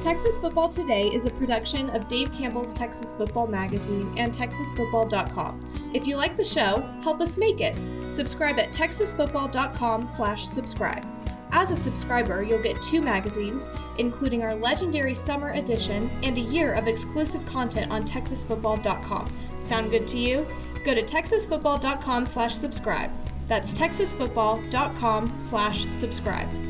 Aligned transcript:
Texas 0.00 0.38
Football 0.38 0.70
Today 0.70 1.10
is 1.12 1.26
a 1.26 1.30
production 1.30 1.90
of 1.90 2.08
Dave 2.08 2.32
Campbell's 2.32 2.72
Texas 2.72 3.12
Football 3.12 3.46
Magazine 3.46 4.14
and 4.16 4.32
TexasFootball.com. 4.32 5.60
If 5.92 6.06
you 6.06 6.16
like 6.16 6.38
the 6.38 6.44
show, 6.44 6.88
help 7.02 7.20
us 7.20 7.36
make 7.36 7.60
it. 7.60 7.76
Subscribe 8.10 8.58
at 8.58 8.72
Texasfootball.com/slash-subscribe. 8.72 11.06
As 11.52 11.70
a 11.70 11.76
subscriber, 11.76 12.42
you'll 12.42 12.62
get 12.62 12.80
two 12.80 13.02
magazines, 13.02 13.68
including 13.98 14.42
our 14.42 14.54
legendary 14.54 15.12
summer 15.14 15.50
edition 15.50 16.10
and 16.22 16.38
a 16.38 16.40
year 16.40 16.72
of 16.74 16.88
exclusive 16.88 17.44
content 17.44 17.92
on 17.92 18.04
TexasFootball.com. 18.04 19.30
Sound 19.60 19.90
good 19.90 20.06
to 20.08 20.18
you? 20.18 20.46
Go 20.84 20.94
to 20.94 21.02
Texasfootball.com/slash-subscribe. 21.02 23.10
That's 23.48 23.74
TexasFootball.com/subscribe. 23.74 26.69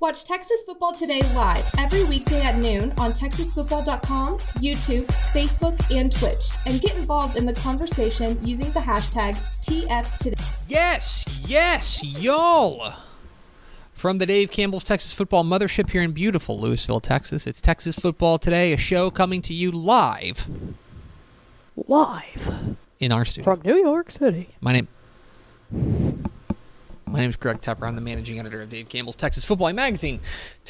Watch 0.00 0.24
Texas 0.24 0.64
Football 0.64 0.92
Today 0.92 1.20
live 1.34 1.68
every 1.78 2.04
weekday 2.04 2.40
at 2.40 2.56
noon 2.56 2.90
on 2.96 3.12
TexasFootball.com, 3.12 4.38
YouTube, 4.58 5.06
Facebook, 5.34 5.78
and 5.94 6.10
Twitch, 6.10 6.50
and 6.66 6.80
get 6.80 6.96
involved 6.96 7.36
in 7.36 7.44
the 7.44 7.52
conversation 7.52 8.42
using 8.42 8.70
the 8.72 8.80
hashtag 8.80 9.34
TFToday. 9.60 10.40
Yes, 10.70 11.26
yes, 11.46 12.02
y'all. 12.02 12.94
From 13.92 14.16
the 14.16 14.24
Dave 14.24 14.50
Campbell's 14.50 14.84
Texas 14.84 15.12
Football 15.12 15.44
Mothership 15.44 15.90
here 15.90 16.00
in 16.00 16.12
beautiful 16.12 16.58
Lewisville, 16.58 17.02
Texas, 17.02 17.46
it's 17.46 17.60
Texas 17.60 17.96
Football 17.98 18.38
Today, 18.38 18.72
a 18.72 18.78
show 18.78 19.10
coming 19.10 19.42
to 19.42 19.52
you 19.52 19.70
live 19.70 20.48
Live 21.86 22.76
in 22.98 23.12
our 23.12 23.26
studio. 23.26 23.54
from 23.54 23.60
New 23.70 23.76
York 23.76 24.10
City. 24.10 24.48
My 24.62 24.72
name. 24.72 24.88
My 27.10 27.18
name 27.18 27.30
is 27.30 27.34
Greg 27.34 27.60
Tepper. 27.60 27.88
I'm 27.88 27.96
the 27.96 28.00
managing 28.00 28.38
editor 28.38 28.62
of 28.62 28.68
Dave 28.68 28.88
Campbell's 28.88 29.16
Texas 29.16 29.44
Football 29.44 29.72
Magazine, 29.72 30.20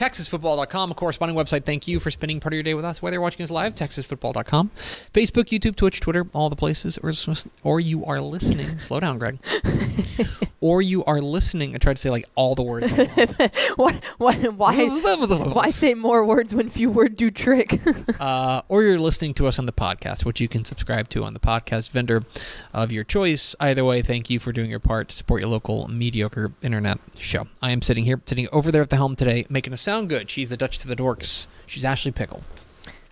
TexasFootball.com, 0.01 0.93
a 0.93 0.95
corresponding 0.95 1.37
website. 1.37 1.67
Thank 1.67 1.87
you 1.87 2.01
for 2.01 2.11
spending 2.11 2.41
part 2.41 2.55
of 2.55 2.57
your 2.57 2.63
day 2.63 2.73
with 2.73 2.87
us, 2.87 3.03
whether 3.03 3.17
you're 3.17 3.21
watching 3.21 3.43
us 3.45 3.51
live, 3.51 3.75
TexasFootball.com, 3.75 4.71
Facebook, 5.13 5.51
YouTube, 5.51 5.77
Twitch, 5.77 6.01
Twitter, 6.01 6.27
all 6.33 6.49
the 6.49 6.57
places, 6.57 6.97
or, 6.97 7.13
or 7.63 7.81
you 7.81 8.07
are 8.07 8.19
listening. 8.19 8.79
slow 8.79 8.99
down, 8.99 9.19
Greg. 9.19 9.39
or 10.63 10.81
you 10.81 11.05
are 11.05 11.21
listening. 11.21 11.75
I 11.75 11.79
tried 11.79 11.97
to 11.97 12.03
say 12.03 12.09
like 12.09 12.27
all 12.35 12.55
the 12.55 12.63
words. 12.63 12.91
what? 13.77 14.03
What? 14.17 14.55
Why? 14.55 14.89
why 15.53 15.69
say 15.71 15.93
more 15.93 16.25
words 16.25 16.55
when 16.55 16.71
few 16.71 16.91
words 16.91 17.17
do 17.17 17.31
trick? 17.31 17.79
uh, 18.19 18.63
or 18.69 18.83
you're 18.83 18.99
listening 18.99 19.35
to 19.35 19.47
us 19.47 19.59
on 19.59 19.67
the 19.67 19.73
podcast, 19.73 20.25
which 20.25 20.41
you 20.41 20.49
can 20.49 20.65
subscribe 20.65 21.11
to 21.11 21.25
on 21.25 21.35
the 21.35 21.41
podcast 21.41 21.91
vendor 21.91 22.23
of 22.73 22.91
your 22.91 23.05
choice. 23.05 23.55
Either 23.61 23.85
way, 23.85 24.01
thank 24.01 24.31
you 24.31 24.39
for 24.39 24.51
doing 24.51 24.71
your 24.71 24.81
part 24.81 25.11
to 25.11 25.17
support 25.17 25.43
your 25.43 25.51
local 25.51 25.89
mediocre 25.89 26.53
internet 26.63 26.99
show. 27.19 27.49
I 27.61 27.73
am 27.73 27.83
sitting 27.83 28.05
here, 28.05 28.21
sitting 28.25 28.49
over 28.51 28.73
there 28.73 28.81
at 28.81 28.89
the 28.89 28.97
helm 28.97 29.15
today, 29.15 29.45
making 29.51 29.75
us 29.75 29.83
sound 29.91 30.09
good. 30.09 30.31
She's 30.31 30.51
the 30.51 30.57
Duchess 30.57 30.85
of 30.85 30.89
the 30.89 30.95
Dorks. 30.95 31.49
She's 31.67 31.85
Ashley 31.85 32.13
Pickle. 32.13 32.45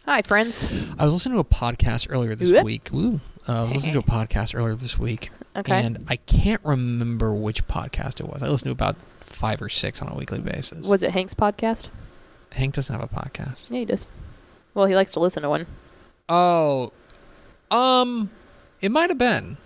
Hi, 0.04 0.22
friends. 0.22 0.64
I 0.96 1.04
was 1.04 1.12
listening 1.12 1.34
to 1.34 1.40
a 1.40 1.44
podcast 1.44 2.06
earlier 2.08 2.36
this 2.36 2.52
Whoop. 2.52 2.62
week. 2.62 2.88
Woo. 2.92 3.20
Uh, 3.48 3.52
I 3.52 3.62
was 3.64 3.74
listening 3.74 3.94
to 3.94 3.98
a 3.98 4.02
podcast 4.04 4.54
earlier 4.54 4.76
this 4.76 4.96
week. 4.96 5.30
Okay. 5.56 5.72
And 5.84 6.04
I 6.06 6.16
can't 6.16 6.60
remember 6.64 7.34
which 7.34 7.66
podcast 7.66 8.20
it 8.20 8.28
was. 8.28 8.44
I 8.44 8.48
listen 8.48 8.66
to 8.66 8.70
about 8.72 8.94
five 9.22 9.60
or 9.60 9.68
six 9.68 10.00
on 10.00 10.08
a 10.08 10.14
weekly 10.14 10.38
basis. 10.38 10.86
Was 10.86 11.02
it 11.02 11.10
Hank's 11.10 11.34
podcast? 11.34 11.86
Hank 12.52 12.76
doesn't 12.76 12.94
have 12.94 13.02
a 13.02 13.12
podcast. 13.12 13.72
Yeah, 13.72 13.80
he 13.80 13.84
does. 13.84 14.06
Well, 14.72 14.86
he 14.86 14.94
likes 14.94 15.10
to 15.14 15.20
listen 15.20 15.42
to 15.42 15.48
one. 15.48 15.66
Oh, 16.28 16.92
um, 17.72 18.30
it 18.80 18.92
might 18.92 19.10
have 19.10 19.18
been. 19.18 19.56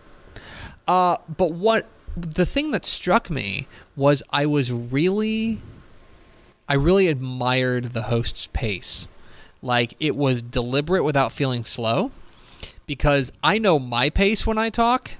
Uh, 0.89 1.19
but 1.37 1.53
what 1.53 1.87
the 2.17 2.47
thing 2.47 2.71
that 2.71 2.87
struck 2.87 3.29
me 3.29 3.67
was 3.97 4.23
I 4.31 4.47
was 4.47 4.73
really, 4.73 5.61
I 6.69 6.75
really 6.75 7.09
admired 7.09 7.93
the 7.93 8.03
host's 8.03 8.47
pace. 8.53 9.09
Like 9.61 9.95
it 10.01 10.17
was 10.17 10.43
deliberate 10.43 11.05
without 11.05 11.33
feeling 11.33 11.65
slow, 11.65 12.11
because 12.87 13.31
I 13.45 13.59
know 13.59 13.79
my 13.79 14.11
pace 14.11 14.47
when 14.47 14.59
I 14.59 14.71
talk 14.71 15.13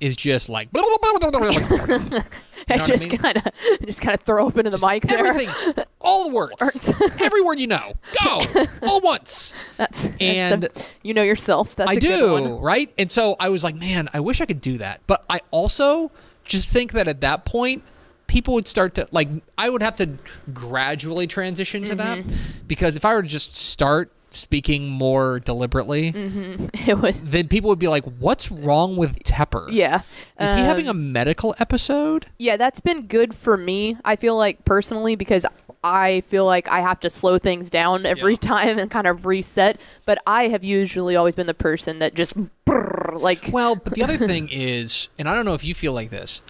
is 0.00 0.14
just 0.16 0.48
like 0.48 0.68
I 0.76 0.80
what 0.80 2.24
I 2.68 2.78
just 2.86 3.08
mean? 3.10 3.18
kind 3.18 3.36
of, 3.36 3.44
just 3.84 4.00
kind 4.00 4.14
of 4.16 4.22
throw 4.22 4.46
up 4.46 4.56
into 4.56 4.70
the 4.70 4.78
mic 4.78 5.02
there. 5.02 5.26
everything, 5.26 5.84
all 6.00 6.28
the 6.28 6.34
words, 6.34 6.92
every 7.20 7.42
word 7.42 7.58
you 7.60 7.66
know, 7.66 7.94
go 8.24 8.40
all 8.82 9.00
once. 9.00 9.54
That's 9.76 10.04
that's 10.08 10.20
And- 10.20 10.64
a- 10.64 10.70
you 11.02 11.14
know 11.14 11.22
yourself. 11.22 11.74
That's 11.76 11.90
I 11.90 11.94
a 11.94 12.00
do, 12.00 12.08
good 12.08 12.32
one. 12.50 12.60
right? 12.60 12.92
And 12.98 13.10
so 13.10 13.36
I 13.40 13.48
was 13.48 13.62
like, 13.64 13.74
man, 13.76 14.08
I 14.12 14.20
wish 14.20 14.40
I 14.40 14.46
could 14.46 14.60
do 14.60 14.78
that. 14.78 15.00
But 15.06 15.24
I 15.30 15.40
also 15.50 16.10
just 16.44 16.72
think 16.72 16.92
that 16.92 17.08
at 17.08 17.20
that 17.22 17.44
point, 17.44 17.82
people 18.28 18.54
would 18.54 18.68
start 18.68 18.94
to 18.94 19.08
like 19.10 19.28
I 19.58 19.68
would 19.68 19.82
have 19.82 19.96
to 19.96 20.10
gradually 20.54 21.26
transition 21.26 21.84
to 21.86 21.94
that 21.96 22.18
Mm-hmm. 22.18 22.34
because 22.68 22.94
if 22.96 23.04
I 23.04 23.14
were 23.14 23.22
to 23.22 23.28
just 23.28 23.56
start 23.56 24.12
speaking 24.30 24.88
more 24.90 25.40
deliberately, 25.40 26.08
It 26.86 26.98
was. 27.00 27.22
then 27.22 27.48
people 27.48 27.70
would 27.70 27.78
be 27.78 27.88
like, 27.88 28.04
"What's 28.18 28.50
wrong 28.50 28.96
with 28.96 29.22
Tepper? 29.24 29.68
Yeah. 29.72 30.02
Is 30.38 30.52
he 30.54 30.60
having 30.60 30.86
a 30.86 30.90
Um, 30.90 31.12
medical 31.12 31.54
episode?" 31.58 32.26
Yeah, 32.38 32.56
that's 32.58 32.78
been 32.80 33.06
good 33.06 33.34
for 33.34 33.56
me. 33.56 33.96
I 34.04 34.16
feel 34.16 34.36
like 34.36 34.64
personally 34.66 35.16
because 35.16 35.46
I 35.82 36.20
feel 36.22 36.44
like 36.44 36.68
I 36.68 36.80
have 36.80 37.00
to 37.00 37.10
slow 37.10 37.38
things 37.38 37.70
down 37.70 38.04
every 38.04 38.32
Yeah. 38.32 38.38
time 38.40 38.78
and 38.78 38.90
kind 38.90 39.06
of 39.06 39.24
reset. 39.24 39.80
But 40.04 40.18
I 40.26 40.48
have 40.48 40.62
usually 40.64 41.16
always 41.16 41.34
been 41.34 41.46
the 41.46 41.54
person 41.54 41.98
that 42.00 42.14
just 42.14 42.34
brrr, 42.66 43.18
like 43.18 43.48
Well, 43.52 43.76
but 43.76 43.94
the 43.94 44.02
other 44.02 44.18
thing 44.18 44.48
is, 44.52 45.08
and 45.18 45.26
I 45.28 45.34
don't 45.34 45.44
know 45.46 45.54
if 45.54 45.64
you 45.64 45.74
feel 45.74 45.92
like 45.94 46.10
this, 46.10 46.42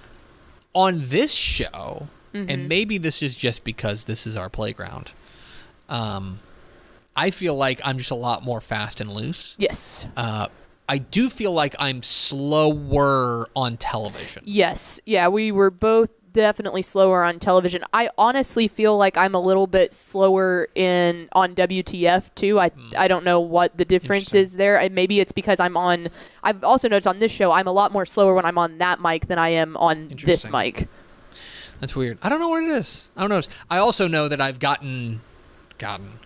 on 0.79 1.09
this 1.09 1.33
show, 1.33 2.07
Mm-hmm. 2.35 2.51
and 2.51 2.69
maybe 2.69 2.99
this 2.99 3.23
is 3.23 3.35
just 3.35 3.65
because 3.65 4.05
this 4.05 4.27
is 4.27 4.37
our 4.37 4.51
playground. 4.51 5.11
Um, 5.89 6.41
I 7.17 7.31
feel 7.31 7.57
like 7.57 7.81
I'm 7.83 7.97
just 7.97 8.11
a 8.11 8.15
lot 8.29 8.45
more 8.45 8.61
fast 8.61 9.01
and 9.01 9.11
loose. 9.11 9.55
yes, 9.59 10.07
Uh, 10.15 10.49
I 10.91 10.99
do 10.99 11.31
feel 11.31 11.53
like 11.53 11.75
I'm 11.79 12.03
slower 12.03 13.49
on 13.57 13.77
television. 13.79 14.43
yes, 14.47 15.01
yeah. 15.07 15.29
We 15.29 15.53
were 15.53 15.71
both 15.71 16.11
definitely 16.33 16.83
slower 16.83 17.25
on 17.25 17.39
television. 17.39 17.85
I 17.93 18.11
honestly 18.19 18.69
feel 18.69 18.97
like 18.97 19.17
I'm 19.17 19.35
a 19.35 19.41
little 19.41 19.67
bit 19.67 19.95
slower 19.95 20.69
in 20.75 21.29
on 21.33 21.55
WTF 21.55 22.35
too. 22.35 22.59
I 22.59 22.69
hmm. 22.69 22.91
I 22.97 23.09
don't 23.09 23.25
know 23.25 23.41
what 23.41 23.77
the 23.77 23.85
difference. 23.85 24.35
Is 24.35 24.55
there. 24.55 24.79
I, 24.79 24.89
maybe 24.89 25.21
it's 25.21 25.33
because 25.33 25.61
I'm 25.61 25.77
on. 25.77 26.09
I've 26.43 26.63
also 26.65 26.89
noticed 26.89 27.07
on 27.07 27.19
this 27.19 27.33
show 27.33 27.53
I'm 27.53 27.67
a 27.67 27.73
lot 27.73 27.93
more 27.93 28.07
slower 28.07 28.35
when 28.35 28.45
I'm 28.45 28.59
on 28.59 28.79
that 28.79 29.01
mic 29.01 29.27
than 29.27 29.39
I 29.39 29.51
am 29.51 29.77
on 29.77 30.15
this 30.25 30.51
mic. 30.51 30.89
That's 31.81 31.95
weird. 31.95 32.19
I 32.23 32.29
don't 32.29 32.41
know 32.41 32.49
what 32.49 32.65
it 32.65 32.71
is. 32.71 33.11
I 33.17 33.21
don't 33.21 33.31
know. 33.31 33.41
I 33.71 33.79
also 33.79 34.09
know 34.09 34.29
that 34.29 34.41
I've 34.41 34.59
gotten, 34.59 35.21
gotten, 35.79 36.19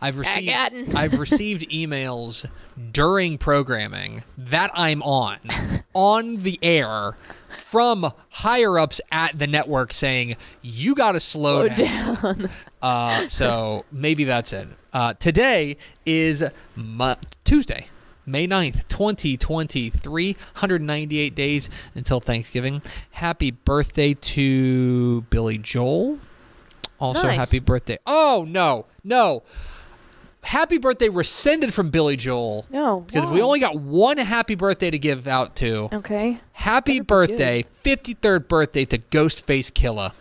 I've 0.00 0.18
received. 0.18 0.50
I've 0.96 1.18
received 1.18 1.68
emails 1.70 2.46
during 2.92 3.38
programming 3.38 4.22
that 4.38 4.70
I'm 4.74 5.02
on, 5.02 5.38
on 5.94 6.36
the 6.38 6.58
air, 6.62 7.16
from 7.48 8.12
higher 8.30 8.78
ups 8.78 9.00
at 9.12 9.38
the 9.38 9.46
network 9.46 9.92
saying 9.92 10.36
you 10.62 10.94
got 10.94 11.12
to 11.12 11.20
slow 11.20 11.66
Slow 11.68 11.76
down. 11.76 12.50
Uh, 12.82 13.28
so 13.28 13.84
maybe 13.92 14.24
that's 14.24 14.54
it. 14.54 14.66
Uh, 14.94 15.12
today 15.14 15.76
is 16.06 16.42
Mo- 16.74 17.16
Tuesday. 17.44 17.88
May 18.24 18.46
9th, 18.48 18.88
2023, 18.88 20.32
198 20.32 21.34
days 21.34 21.68
until 21.94 22.20
Thanksgiving. 22.20 22.80
Happy 23.10 23.50
birthday 23.50 24.14
to 24.14 25.20
Billy 25.28 25.58
Joel. 25.58 26.18
Also, 26.98 27.24
Nice. 27.24 27.36
happy 27.36 27.58
birthday. 27.58 27.98
Oh, 28.06 28.46
no, 28.48 28.86
no. 29.04 29.42
Happy 30.42 30.78
birthday 30.78 31.08
rescinded 31.08 31.72
from 31.74 31.90
Billy 31.90 32.16
Joel. 32.16 32.64
Oh, 32.68 32.72
no, 32.72 33.00
Because 33.00 33.30
we 33.30 33.42
only 33.42 33.60
got 33.60 33.76
one 33.76 34.16
happy 34.18 34.54
birthday 34.54 34.90
to 34.90 34.98
give 34.98 35.26
out 35.28 35.54
to. 35.56 35.88
Okay. 35.92 36.38
Happy 36.52 37.00
birthday, 37.00 37.64
53rd 37.84 38.48
birthday 38.48 38.84
to 38.86 38.98
Ghostface 38.98 39.70
Killah. 39.70 40.12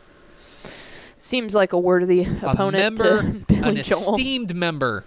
Seems 1.17 1.53
like 1.55 1.73
a 1.73 1.79
worthy 1.79 2.23
a 2.23 2.49
opponent 2.49 2.97
member, 2.99 3.21
to 3.47 3.63
an 3.63 3.75
Joel. 3.83 4.15
esteemed 4.15 4.55
member 4.55 5.03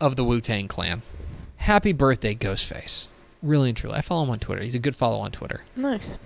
of 0.00 0.16
the 0.16 0.24
Wu 0.24 0.40
Tang 0.40 0.68
Clan. 0.68 1.02
Happy 1.58 1.92
birthday, 1.92 2.34
Ghostface. 2.34 3.08
Really 3.42 3.70
and 3.70 3.76
truly. 3.76 3.96
I 3.96 4.00
follow 4.00 4.24
him 4.24 4.30
on 4.30 4.38
Twitter. 4.38 4.62
He's 4.62 4.74
a 4.74 4.78
good 4.80 4.96
follow 4.96 5.18
on 5.20 5.30
Twitter. 5.32 5.62
Nice. 5.76 6.16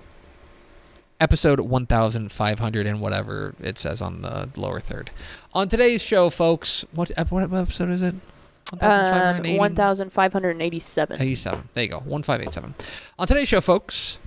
Episode 1.21 1.61
1500 1.61 2.87
and 2.87 3.01
whatever 3.01 3.55
it 3.61 3.79
says 3.79 4.01
on 4.01 4.23
the 4.23 4.49
lower 4.57 4.81
third. 4.81 5.11
On 5.55 5.69
today's 5.69 6.03
show, 6.03 6.31
folks, 6.31 6.85
what, 6.93 7.11
what 7.31 7.43
episode 7.53 7.91
is 7.91 8.03
it? 8.03 8.15
Um, 8.73 8.79
1580? 8.81 9.59
1,587. 9.59 11.23
87. 11.23 11.69
There 11.75 11.85
you 11.85 11.91
go. 11.91 11.99
1587. 12.01 12.75
On 13.19 13.27
today's 13.27 13.49
show, 13.49 13.61
folks, 13.61 14.19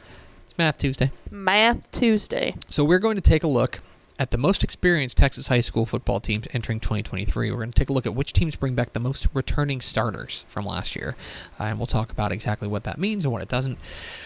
it's 0.46 0.58
Math 0.58 0.78
Tuesday. 0.78 1.12
Math 1.30 1.92
Tuesday. 1.92 2.56
So 2.70 2.84
we're 2.84 3.00
going 3.00 3.16
to 3.16 3.22
take 3.22 3.44
a 3.44 3.48
look 3.48 3.82
at 4.18 4.32
the 4.32 4.38
most 4.38 4.64
experienced 4.64 5.18
Texas 5.18 5.48
high 5.48 5.62
school 5.62 5.86
football 5.86 6.20
teams 6.20 6.46
entering 6.54 6.80
2023. 6.80 7.52
We're 7.52 7.58
going 7.58 7.72
to 7.72 7.78
take 7.80 7.90
a 7.90 7.94
look 7.94 8.06
at 8.06 8.16
which 8.16 8.34
teams 8.34 8.56
bring 8.56 8.76
back 8.76 8.94
the 8.94 9.00
most 9.00 9.28
returning 9.34 9.80
starters 9.82 10.44
from 10.48 10.66
last 10.66 10.96
year, 10.96 11.16
uh, 11.60 11.64
and 11.64 11.78
we'll 11.78 11.88
talk 11.88 12.12
about 12.12 12.32
exactly 12.32 12.68
what 12.68 12.84
that 12.84 12.98
means 12.98 13.24
and 13.24 13.32
what 13.32 13.42
it 13.42 13.48
doesn't. 13.48 13.78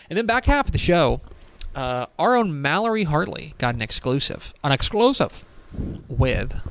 And 0.09 0.17
then 0.17 0.25
back 0.25 0.45
half 0.45 0.65
of 0.65 0.71
the 0.71 0.79
show, 0.79 1.21
uh, 1.75 2.05
our 2.19 2.35
own 2.35 2.61
Mallory 2.61 3.03
Hartley 3.03 3.53
got 3.57 3.75
an 3.75 3.81
exclusive, 3.81 4.53
an 4.63 4.71
exclusive 4.71 5.43
with 6.07 6.61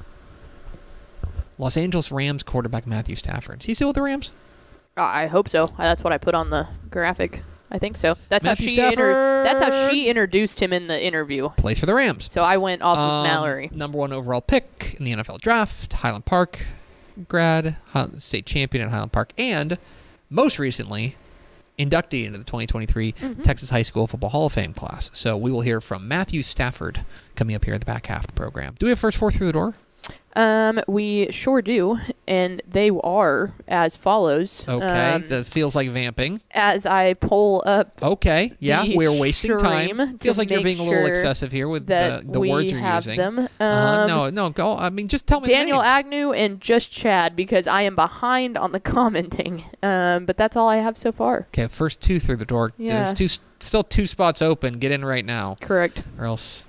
Los 1.58 1.76
Angeles 1.76 2.10
Rams 2.12 2.42
quarterback 2.42 2.86
Matthew 2.86 3.16
Stafford. 3.16 3.60
Is 3.60 3.66
he 3.66 3.74
still 3.74 3.88
with 3.88 3.96
the 3.96 4.02
Rams? 4.02 4.30
I 4.96 5.24
I 5.24 5.26
hope 5.26 5.48
so. 5.48 5.64
Uh, 5.64 5.70
That's 5.78 6.04
what 6.04 6.12
I 6.12 6.18
put 6.18 6.34
on 6.34 6.50
the 6.50 6.66
graphic. 6.90 7.42
I 7.70 7.78
think 7.78 7.96
so. 7.96 8.16
That's 8.28 8.44
Matthew 8.44 8.68
how 8.82 8.88
she 8.90 8.92
inter- 8.92 9.44
That's 9.44 9.62
how 9.62 9.88
she 9.90 10.06
introduced 10.08 10.60
him 10.60 10.72
in 10.74 10.88
the 10.88 11.02
interview. 11.02 11.48
Plays 11.56 11.78
for 11.78 11.86
the 11.86 11.94
Rams. 11.94 12.30
So 12.30 12.42
I 12.42 12.58
went 12.58 12.82
off 12.82 12.98
Um, 12.98 13.10
of 13.10 13.24
Mallory. 13.24 13.70
Number 13.72 13.96
one 13.96 14.12
overall 14.12 14.42
pick 14.42 14.96
in 14.98 15.06
the 15.06 15.12
NFL 15.12 15.40
draft, 15.40 15.92
Highland 15.94 16.26
Park 16.26 16.66
grad, 17.28 17.76
state 18.18 18.44
champion 18.46 18.84
at 18.84 18.90
Highland 18.90 19.12
Park, 19.12 19.32
and 19.38 19.78
most 20.28 20.58
recently, 20.58 21.16
inductee 21.88 22.24
into 22.24 22.38
the 22.38 22.44
2023 22.44 23.12
Mm-hmm. 23.12 23.42
Texas 23.42 23.70
High 23.70 23.82
School 23.82 24.06
Football 24.06 24.30
Hall 24.30 24.46
of 24.46 24.52
Fame 24.52 24.72
class. 24.74 25.10
So 25.12 25.36
we 25.36 25.50
will 25.50 25.60
hear 25.60 25.80
from 25.80 26.06
Matthew 26.08 26.42
Stafford 26.42 27.04
coming 27.36 27.54
up 27.56 27.64
here 27.64 27.74
at 27.74 27.80
the 27.80 27.86
back 27.86 28.06
half 28.06 28.22
of 28.24 28.26
the 28.28 28.32
program. 28.32 28.74
Do 28.78 28.86
we 28.86 28.90
have 28.90 28.98
first 28.98 29.18
four 29.18 29.30
through 29.30 29.46
the 29.46 29.52
door? 29.52 29.74
Um, 30.34 30.80
we 30.88 31.30
sure 31.30 31.60
do, 31.60 31.98
and 32.26 32.62
they 32.66 32.88
are 33.04 33.52
as 33.68 33.98
follows. 33.98 34.64
Okay, 34.66 35.12
Um, 35.12 35.26
that 35.28 35.44
feels 35.44 35.76
like 35.76 35.90
vamping. 35.90 36.40
as 36.52 36.86
I 36.86 37.12
pull 37.12 37.62
up 37.66 38.02
Okay, 38.02 38.54
yeah, 38.58 38.82
we're 38.94 39.12
wasting 39.12 39.58
time. 39.58 40.16
Feels 40.20 40.38
like 40.38 40.48
you're 40.48 40.62
being 40.62 40.78
a 40.78 40.84
little 40.84 41.04
excessive 41.04 41.52
here 41.52 41.68
with 41.68 41.86
the, 41.86 42.22
the 42.24 42.40
words 42.40 42.72
you're 42.72 42.80
using. 42.80 43.18
them. 43.18 43.40
Um, 43.40 43.48
uh-huh. 43.60 44.06
No, 44.06 44.30
no, 44.30 44.48
go. 44.48 44.74
I 44.74 44.88
mean, 44.88 45.06
just 45.06 45.26
tell 45.26 45.42
me. 45.42 45.48
Daniel. 45.48 45.82
Agnew 45.82 46.32
and 46.32 46.62
just 46.62 46.90
Chad 46.90 47.36
because 47.36 47.66
I 47.66 47.82
am 47.82 47.94
behind 47.94 48.56
on 48.56 48.72
the 48.72 48.80
commenting. 48.96 49.64
Um, 49.82 50.24
but 50.24 50.38
that's 50.38 50.56
all 50.56 50.66
I 50.68 50.76
have 50.78 50.96
so 50.96 51.12
far. 51.12 51.46
Okay, 51.52 51.66
first 51.68 52.00
two 52.00 52.18
through 52.18 52.36
the 52.36 52.46
door. 52.46 52.72
Yeah. 52.78 53.04
There's 53.04 53.12
two, 53.12 53.28
still 53.60 53.84
two 53.84 54.06
spots 54.06 54.40
open. 54.40 54.78
Get 54.78 54.92
in 54.92 55.04
right 55.04 55.26
now, 55.26 55.56
Correct. 55.60 56.02
or 56.18 56.24
else, 56.24 56.64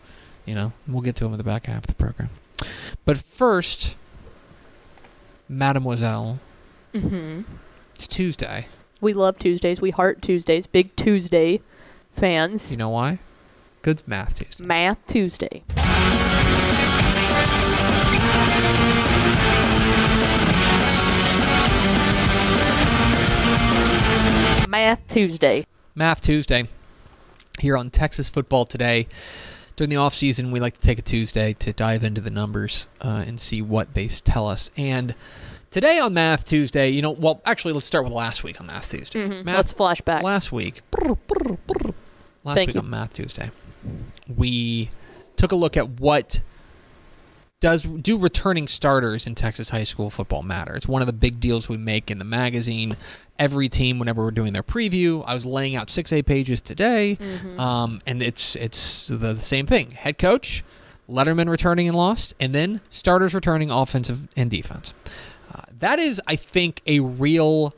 you 0.45 0.53
know, 0.53 0.73
we'll 0.85 1.01
get 1.01 1.15
to 1.17 1.23
them 1.23 1.31
in 1.31 1.37
the 1.37 1.45
back 1.45 1.67
half 1.67 1.77
of 1.83 1.87
the 1.87 1.93
program. 1.93 2.29
But 3.05 3.17
first, 3.17 3.95
Mademoiselle, 5.49 6.39
hmm 6.93 7.41
it's 7.95 8.07
Tuesday. 8.07 8.67
We 9.01 9.13
love 9.13 9.37
Tuesdays. 9.37 9.81
We 9.81 9.91
heart 9.91 10.21
Tuesdays. 10.21 10.67
Big 10.67 10.95
Tuesday 10.95 11.59
fans. 12.13 12.71
You 12.71 12.77
know 12.77 12.89
why? 12.89 13.19
Good 13.81 14.03
math 14.07 14.35
Tuesday. 14.35 14.63
Math 14.65 15.05
Tuesday. 15.05 15.63
Math 24.69 25.07
Tuesday. 25.07 25.65
Math 25.93 26.21
Tuesday 26.21 26.67
here 27.59 27.75
on 27.75 27.89
Texas 27.89 28.29
Football 28.29 28.65
Today. 28.65 29.07
During 29.75 29.89
the 29.89 29.95
off 29.95 30.13
season, 30.13 30.51
we 30.51 30.59
like 30.59 30.75
to 30.75 30.81
take 30.81 30.99
a 30.99 31.01
Tuesday 31.01 31.53
to 31.53 31.73
dive 31.73 32.03
into 32.03 32.21
the 32.21 32.29
numbers 32.29 32.87
uh, 33.01 33.23
and 33.25 33.39
see 33.39 33.61
what 33.61 33.95
they 33.95 34.07
tell 34.07 34.47
us. 34.47 34.69
And 34.77 35.15
today 35.71 35.97
on 35.99 36.13
Math 36.13 36.45
Tuesday, 36.45 36.89
you 36.89 37.01
know, 37.01 37.11
well, 37.11 37.41
actually, 37.45 37.73
let's 37.73 37.87
start 37.87 38.03
with 38.03 38.13
last 38.13 38.43
week 38.43 38.61
on 38.61 38.67
Math 38.67 38.91
Tuesday. 38.91 39.27
Mhm. 39.27 39.45
Math 39.45 39.55
Let's 39.57 39.73
flashback 39.73 40.21
last 40.21 40.51
week. 40.51 40.81
Last 42.43 42.55
Thank 42.55 42.67
week 42.67 42.75
you. 42.75 42.81
on 42.81 42.89
Math 42.89 43.13
Tuesday, 43.13 43.49
we 44.27 44.89
took 45.37 45.51
a 45.51 45.55
look 45.55 45.75
at 45.75 45.89
what 45.99 46.41
does 47.59 47.83
do 47.83 48.17
returning 48.19 48.67
starters 48.67 49.25
in 49.25 49.33
Texas 49.35 49.69
high 49.69 49.85
school 49.85 50.09
football 50.09 50.43
matter. 50.43 50.75
It's 50.75 50.87
one 50.87 51.01
of 51.01 51.05
the 51.07 51.13
big 51.13 51.39
deals 51.39 51.69
we 51.69 51.77
make 51.77 52.11
in 52.11 52.19
the 52.19 52.25
magazine. 52.25 52.97
Every 53.39 53.67
team, 53.67 53.97
whenever 53.99 54.23
we're 54.23 54.31
doing 54.31 54.53
their 54.53 54.63
preview, 54.63 55.23
I 55.25 55.33
was 55.33 55.45
laying 55.45 55.75
out 55.75 55.89
six 55.89 56.13
A 56.13 56.21
pages 56.21 56.61
today, 56.61 57.17
Mm-hmm. 57.19 57.59
um, 57.59 57.99
and 58.05 58.21
it's 58.21 58.55
it's 58.55 59.07
the, 59.07 59.17
the 59.17 59.41
same 59.41 59.65
thing. 59.65 59.89
Head 59.91 60.17
coach, 60.19 60.63
Letterman 61.09 61.49
returning 61.49 61.87
and 61.87 61.97
lost, 61.97 62.35
and 62.39 62.53
then 62.53 62.79
starters 62.89 63.33
returning 63.33 63.71
offensive 63.71 64.27
and 64.35 64.49
defense. 64.51 64.93
Uh, 65.53 65.61
that 65.79 65.97
is, 65.99 66.21
I 66.27 66.35
think, 66.35 66.81
a 66.85 66.99
real. 66.99 67.73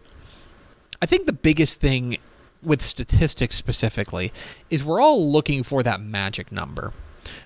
I 1.02 1.06
think 1.06 1.26
the 1.26 1.34
biggest 1.34 1.80
thing 1.82 2.18
with 2.62 2.82
statistics 2.82 3.56
specifically 3.56 4.34
is 4.70 4.84
we're 4.84 5.02
all 5.02 5.32
looking 5.32 5.64
for 5.64 5.84
that 5.84 6.02
magic 6.02 6.52
number. 6.52 6.92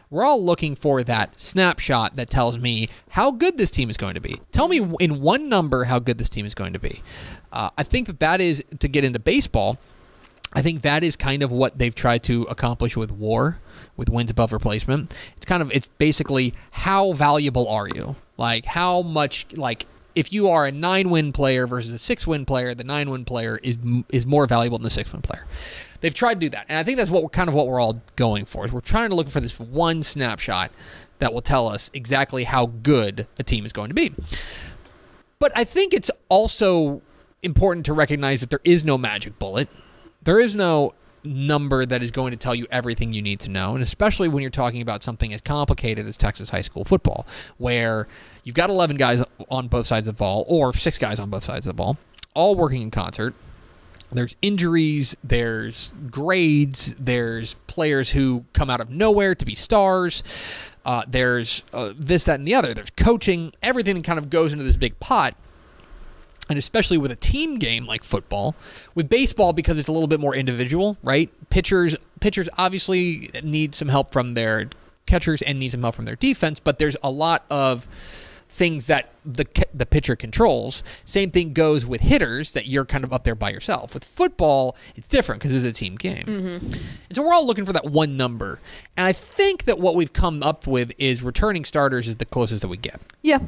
We're 0.09 0.23
all 0.23 0.43
looking 0.43 0.75
for 0.75 1.03
that 1.03 1.39
snapshot 1.39 2.15
that 2.15 2.29
tells 2.29 2.57
me 2.57 2.89
how 3.09 3.31
good 3.31 3.57
this 3.57 3.71
team 3.71 3.89
is 3.89 3.97
going 3.97 4.15
to 4.15 4.21
be. 4.21 4.41
Tell 4.51 4.67
me 4.67 4.77
in 4.99 5.21
one 5.21 5.49
number 5.49 5.83
how 5.83 5.99
good 5.99 6.17
this 6.17 6.29
team 6.29 6.45
is 6.45 6.53
going 6.53 6.73
to 6.73 6.79
be. 6.79 7.01
Uh, 7.51 7.69
I 7.77 7.83
think 7.83 8.07
that 8.07 8.19
that 8.19 8.41
is 8.41 8.63
to 8.79 8.87
get 8.87 9.03
into 9.03 9.19
baseball. 9.19 9.77
I 10.53 10.61
think 10.61 10.81
that 10.81 11.03
is 11.03 11.15
kind 11.15 11.43
of 11.43 11.51
what 11.51 11.77
they've 11.77 11.93
tried 11.93 12.23
to 12.23 12.43
accomplish 12.43 12.97
with 12.97 13.11
WAR, 13.11 13.59
with 13.97 14.09
wins 14.09 14.31
above 14.31 14.51
replacement. 14.51 15.13
It's 15.37 15.45
kind 15.45 15.61
of 15.61 15.71
it's 15.71 15.87
basically 15.99 16.55
how 16.71 17.13
valuable 17.13 17.67
are 17.67 17.87
you? 17.87 18.15
Like 18.37 18.65
how 18.65 19.03
much 19.03 19.45
like 19.53 19.85
if 20.15 20.33
you 20.33 20.49
are 20.49 20.65
a 20.65 20.71
nine 20.71 21.09
win 21.09 21.31
player 21.31 21.67
versus 21.67 21.93
a 21.93 21.99
six 21.99 22.25
win 22.25 22.45
player, 22.45 22.73
the 22.73 22.83
nine 22.83 23.09
win 23.09 23.25
player 23.25 23.59
is 23.61 23.77
is 24.09 24.25
more 24.25 24.47
valuable 24.47 24.77
than 24.77 24.83
the 24.83 24.89
six 24.89 25.11
win 25.13 25.21
player. 25.21 25.45
They've 26.01 26.13
tried 26.13 26.35
to 26.35 26.39
do 26.39 26.49
that, 26.49 26.65
and 26.69 26.77
I 26.77 26.83
think 26.83 26.97
that's 26.97 27.09
what 27.09 27.31
kind 27.31 27.49
of 27.49 27.55
what 27.55 27.67
we're 27.67 27.79
all 27.79 28.01
going 28.15 28.45
for. 28.45 28.65
Is 28.65 28.71
we're 28.71 28.81
trying 28.81 29.09
to 29.09 29.15
look 29.15 29.29
for 29.29 29.39
this 29.39 29.59
one 29.59 30.03
snapshot 30.03 30.71
that 31.19 31.33
will 31.33 31.41
tell 31.41 31.67
us 31.67 31.91
exactly 31.93 32.45
how 32.45 32.67
good 32.67 33.27
a 33.37 33.43
team 33.43 33.65
is 33.65 33.73
going 33.73 33.89
to 33.89 33.93
be. 33.93 34.13
But 35.39 35.51
I 35.55 35.63
think 35.63 35.93
it's 35.93 36.11
also 36.29 37.01
important 37.43 37.85
to 37.85 37.93
recognize 37.93 38.41
that 38.41 38.49
there 38.49 38.61
is 38.63 38.83
no 38.83 38.97
magic 38.97 39.39
bullet. 39.39 39.69
There 40.23 40.39
is 40.39 40.55
no 40.55 40.93
number 41.23 41.85
that 41.85 42.01
is 42.01 42.11
going 42.11 42.31
to 42.31 42.37
tell 42.37 42.55
you 42.55 42.65
everything 42.71 43.13
you 43.13 43.21
need 43.21 43.39
to 43.41 43.49
know, 43.49 43.73
and 43.73 43.83
especially 43.83 44.27
when 44.29 44.41
you're 44.41 44.49
talking 44.49 44.81
about 44.81 45.03
something 45.03 45.33
as 45.33 45.41
complicated 45.41 46.07
as 46.07 46.17
Texas 46.17 46.49
high 46.49 46.61
school 46.61 46.85
football, 46.85 47.25
where 47.57 48.07
you've 48.43 48.55
got 48.55 48.69
11 48.69 48.97
guys 48.97 49.21
on 49.49 49.67
both 49.67 49.85
sides 49.85 50.07
of 50.07 50.15
the 50.15 50.19
ball, 50.19 50.45
or 50.47 50.73
six 50.73 50.97
guys 50.97 51.19
on 51.19 51.29
both 51.29 51.43
sides 51.43 51.67
of 51.67 51.71
the 51.71 51.77
ball, 51.77 51.97
all 52.33 52.55
working 52.55 52.81
in 52.81 52.91
concert. 52.91 53.33
There's 54.11 54.35
injuries, 54.41 55.15
there's 55.23 55.93
grades, 56.09 56.95
there's 56.97 57.55
players 57.67 58.11
who 58.11 58.45
come 58.53 58.69
out 58.69 58.81
of 58.81 58.89
nowhere 58.89 59.35
to 59.35 59.45
be 59.45 59.55
stars. 59.55 60.23
Uh, 60.83 61.03
there's 61.07 61.63
uh, 61.73 61.93
this, 61.95 62.25
that, 62.25 62.39
and 62.39 62.47
the 62.47 62.55
other. 62.55 62.73
There's 62.73 62.89
coaching. 62.91 63.53
Everything 63.61 64.01
kind 64.01 64.17
of 64.17 64.29
goes 64.29 64.51
into 64.51 64.63
this 64.63 64.77
big 64.77 64.99
pot 64.99 65.35
and 66.49 66.57
especially 66.57 66.97
with 66.97 67.11
a 67.11 67.15
team 67.15 67.59
game 67.59 67.85
like 67.85 68.03
football, 68.03 68.55
with 68.95 69.07
baseball 69.07 69.53
because 69.53 69.77
it's 69.77 69.87
a 69.87 69.91
little 69.91 70.07
bit 70.07 70.19
more 70.19 70.35
individual, 70.35 70.97
right? 71.03 71.29
Pitchers 71.49 71.95
pitchers 72.19 72.49
obviously 72.57 73.29
need 73.43 73.75
some 73.75 73.87
help 73.87 74.11
from 74.11 74.33
their 74.33 74.69
catchers 75.05 75.41
and 75.43 75.59
need 75.59 75.71
some 75.71 75.81
help 75.81 75.95
from 75.95 76.05
their 76.05 76.15
defense, 76.15 76.59
but 76.59 76.79
there's 76.79 76.97
a 77.03 77.09
lot 77.09 77.45
of 77.49 77.87
things 78.59 78.87
that 78.87 79.13
the 79.25 79.45
the 79.73 79.85
pitcher 79.85 80.17
controls. 80.17 80.83
Same 81.05 81.31
thing 81.31 81.53
goes 81.53 81.85
with 81.85 82.01
hitters 82.01 82.51
that 82.51 82.67
you're 82.67 82.83
kind 82.83 83.05
of 83.05 83.13
up 83.13 83.23
there 83.23 83.33
by 83.33 83.51
yourself. 83.51 83.93
With 83.93 84.03
football, 84.03 84.75
it's 84.97 85.07
different 85.07 85.41
because 85.41 85.55
it's 85.55 85.65
a 85.65 85.71
team 85.71 85.95
game. 85.95 86.25
Mm-hmm. 86.25 86.65
And 86.65 87.15
so 87.15 87.23
we're 87.23 87.33
all 87.33 87.47
looking 87.47 87.65
for 87.65 87.71
that 87.71 87.85
one 87.85 88.17
number. 88.17 88.59
And 88.97 89.07
I 89.07 89.13
think 89.13 89.63
that 89.63 89.79
what 89.79 89.95
we've 89.95 90.11
come 90.11 90.43
up 90.43 90.67
with 90.67 90.91
is 90.97 91.23
returning 91.23 91.63
starters 91.63 92.05
is 92.05 92.17
the 92.17 92.25
closest 92.25 92.61
that 92.61 92.67
we 92.67 92.75
get. 92.75 92.99
Yeah. 93.21 93.39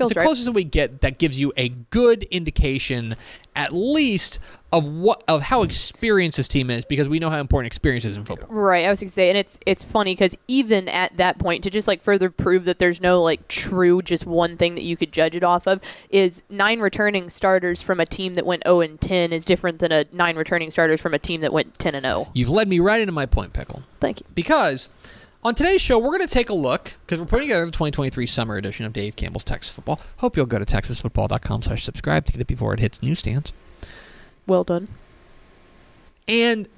Feels 0.00 0.10
It's 0.12 0.14
the 0.14 0.20
right. 0.20 0.26
closest 0.26 0.46
that 0.46 0.52
we 0.52 0.64
get 0.64 1.02
that 1.02 1.18
gives 1.18 1.38
you 1.38 1.52
a 1.58 1.68
good 1.68 2.22
indication, 2.24 3.16
at 3.54 3.74
least, 3.74 4.38
of 4.72 4.86
what 4.86 5.22
of 5.28 5.42
how 5.42 5.62
experienced 5.62 6.38
this 6.38 6.48
team 6.48 6.70
is, 6.70 6.84
because 6.86 7.08
we 7.08 7.18
know 7.18 7.28
how 7.28 7.38
important 7.38 7.66
experience 7.66 8.04
is 8.06 8.16
in 8.16 8.24
football. 8.24 8.48
Right, 8.48 8.86
I 8.86 8.90
was 8.90 9.00
gonna 9.00 9.10
say, 9.10 9.28
and 9.28 9.36
it's 9.36 9.58
it's 9.66 9.84
funny 9.84 10.14
because 10.14 10.36
even 10.48 10.88
at 10.88 11.16
that 11.18 11.38
point, 11.38 11.64
to 11.64 11.70
just 11.70 11.86
like 11.86 12.00
further 12.00 12.30
prove 12.30 12.64
that 12.64 12.78
there's 12.78 13.00
no 13.00 13.20
like 13.22 13.46
true 13.48 14.00
just 14.00 14.24
one 14.26 14.56
thing 14.56 14.74
that 14.76 14.82
you 14.82 14.96
could 14.96 15.12
judge 15.12 15.36
it 15.36 15.44
off 15.44 15.66
of 15.66 15.80
is 16.08 16.42
nine 16.48 16.80
returning 16.80 17.28
starters 17.28 17.82
from 17.82 18.00
a 18.00 18.06
team 18.06 18.36
that 18.36 18.46
went 18.46 18.62
0 18.64 18.80
and 18.80 19.00
10 19.00 19.32
is 19.32 19.44
different 19.44 19.80
than 19.80 19.92
a 19.92 20.06
nine 20.12 20.36
returning 20.36 20.70
starters 20.70 21.00
from 21.00 21.12
a 21.12 21.18
team 21.18 21.42
that 21.42 21.52
went 21.52 21.78
10 21.78 21.94
and 21.94 22.04
0. 22.06 22.28
You've 22.32 22.48
led 22.48 22.68
me 22.68 22.78
right 22.80 23.00
into 23.00 23.12
my 23.12 23.26
point, 23.26 23.52
pickle, 23.52 23.82
Thank 24.00 24.20
you. 24.20 24.26
because 24.34 24.88
on 25.42 25.54
today's 25.54 25.80
show 25.80 25.98
we're 25.98 26.16
going 26.16 26.20
to 26.20 26.26
take 26.26 26.50
a 26.50 26.54
look 26.54 26.94
because 27.06 27.18
we're 27.18 27.26
putting 27.26 27.48
together 27.48 27.64
the 27.64 27.72
2023 27.72 28.26
summer 28.26 28.56
edition 28.56 28.84
of 28.84 28.92
Dave 28.92 29.16
Campbell's 29.16 29.44
Texas 29.44 29.74
Football. 29.74 30.00
Hope 30.18 30.36
you'll 30.36 30.46
go 30.46 30.58
to 30.58 30.64
texasfootball.com/subscribe 30.64 32.26
to 32.26 32.32
get 32.32 32.40
it 32.40 32.46
before 32.46 32.74
it 32.74 32.80
hits 32.80 33.02
newsstands. 33.02 33.52
Well 34.46 34.64
done. 34.64 34.88
And 36.28 36.68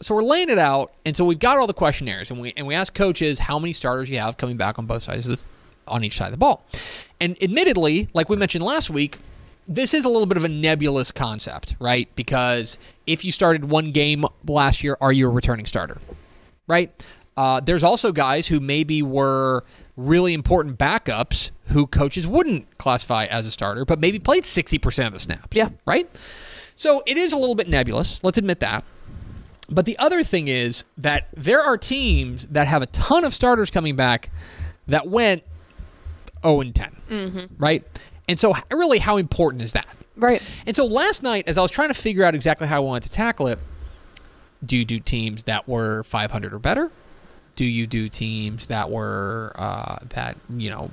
so 0.00 0.14
we're 0.14 0.22
laying 0.22 0.50
it 0.50 0.58
out, 0.58 0.92
and 1.04 1.16
so 1.16 1.24
we've 1.24 1.38
got 1.38 1.58
all 1.58 1.66
the 1.66 1.74
questionnaires, 1.74 2.30
and 2.30 2.40
we 2.40 2.52
and 2.56 2.66
we 2.66 2.74
ask 2.74 2.94
coaches 2.94 3.38
how 3.38 3.58
many 3.58 3.72
starters 3.72 4.10
you 4.10 4.18
have 4.18 4.36
coming 4.36 4.56
back 4.56 4.78
on 4.78 4.86
both 4.86 5.02
sides 5.02 5.26
of 5.26 5.38
the, 5.38 5.44
on 5.88 6.04
each 6.04 6.16
side 6.16 6.26
of 6.26 6.32
the 6.32 6.38
ball. 6.38 6.64
And 7.20 7.36
admittedly, 7.42 8.08
like 8.12 8.28
we 8.28 8.36
mentioned 8.36 8.62
last 8.62 8.90
week, 8.90 9.18
this 9.66 9.94
is 9.94 10.04
a 10.04 10.08
little 10.08 10.26
bit 10.26 10.36
of 10.36 10.44
a 10.44 10.48
nebulous 10.48 11.10
concept, 11.10 11.74
right? 11.80 12.08
Because 12.14 12.76
if 13.06 13.24
you 13.24 13.32
started 13.32 13.64
one 13.64 13.90
game 13.92 14.24
last 14.46 14.84
year, 14.84 14.96
are 15.00 15.12
you 15.12 15.26
a 15.26 15.30
returning 15.30 15.66
starter, 15.66 15.98
right? 16.66 16.92
Uh, 17.36 17.60
there's 17.60 17.84
also 17.84 18.12
guys 18.12 18.46
who 18.46 18.60
maybe 18.60 19.02
were 19.02 19.64
really 19.96 20.34
important 20.34 20.78
backups 20.78 21.50
who 21.68 21.86
coaches 21.86 22.26
wouldn't 22.26 22.78
classify 22.78 23.26
as 23.26 23.46
a 23.46 23.50
starter, 23.50 23.84
but 23.84 23.98
maybe 23.98 24.18
played 24.18 24.44
60% 24.44 25.06
of 25.06 25.12
the 25.12 25.20
snaps. 25.20 25.48
Yeah. 25.52 25.70
Right? 25.86 26.08
So 26.76 27.02
it 27.06 27.16
is 27.16 27.32
a 27.32 27.36
little 27.36 27.54
bit 27.54 27.68
nebulous. 27.68 28.20
Let's 28.22 28.38
admit 28.38 28.60
that. 28.60 28.84
But 29.68 29.84
the 29.84 29.98
other 29.98 30.22
thing 30.22 30.48
is 30.48 30.84
that 30.98 31.28
there 31.36 31.60
are 31.60 31.76
teams 31.76 32.46
that 32.50 32.68
have 32.68 32.82
a 32.82 32.86
ton 32.86 33.24
of 33.24 33.34
starters 33.34 33.70
coming 33.70 33.96
back 33.96 34.30
that 34.86 35.08
went 35.08 35.42
0 36.42 36.60
and 36.60 36.74
10. 36.74 36.96
Mm-hmm. 37.10 37.44
Right? 37.58 37.84
And 38.28 38.38
so, 38.38 38.54
really, 38.70 38.98
how 38.98 39.16
important 39.16 39.62
is 39.62 39.72
that? 39.72 39.88
Right. 40.16 40.42
And 40.66 40.74
so 40.74 40.86
last 40.86 41.22
night, 41.22 41.46
as 41.46 41.58
I 41.58 41.62
was 41.62 41.70
trying 41.70 41.88
to 41.88 41.94
figure 41.94 42.24
out 42.24 42.34
exactly 42.34 42.66
how 42.66 42.76
I 42.76 42.80
wanted 42.80 43.04
to 43.04 43.10
tackle 43.10 43.48
it, 43.48 43.58
do 44.64 44.76
you 44.76 44.84
do 44.84 44.98
teams 44.98 45.44
that 45.44 45.68
were 45.68 46.04
500 46.04 46.52
or 46.52 46.58
better? 46.58 46.90
Do 47.56 47.64
you 47.64 47.86
do 47.86 48.08
teams 48.08 48.66
that 48.66 48.90
were 48.90 49.52
uh, 49.56 49.98
that 50.10 50.36
you 50.50 50.70
know 50.70 50.90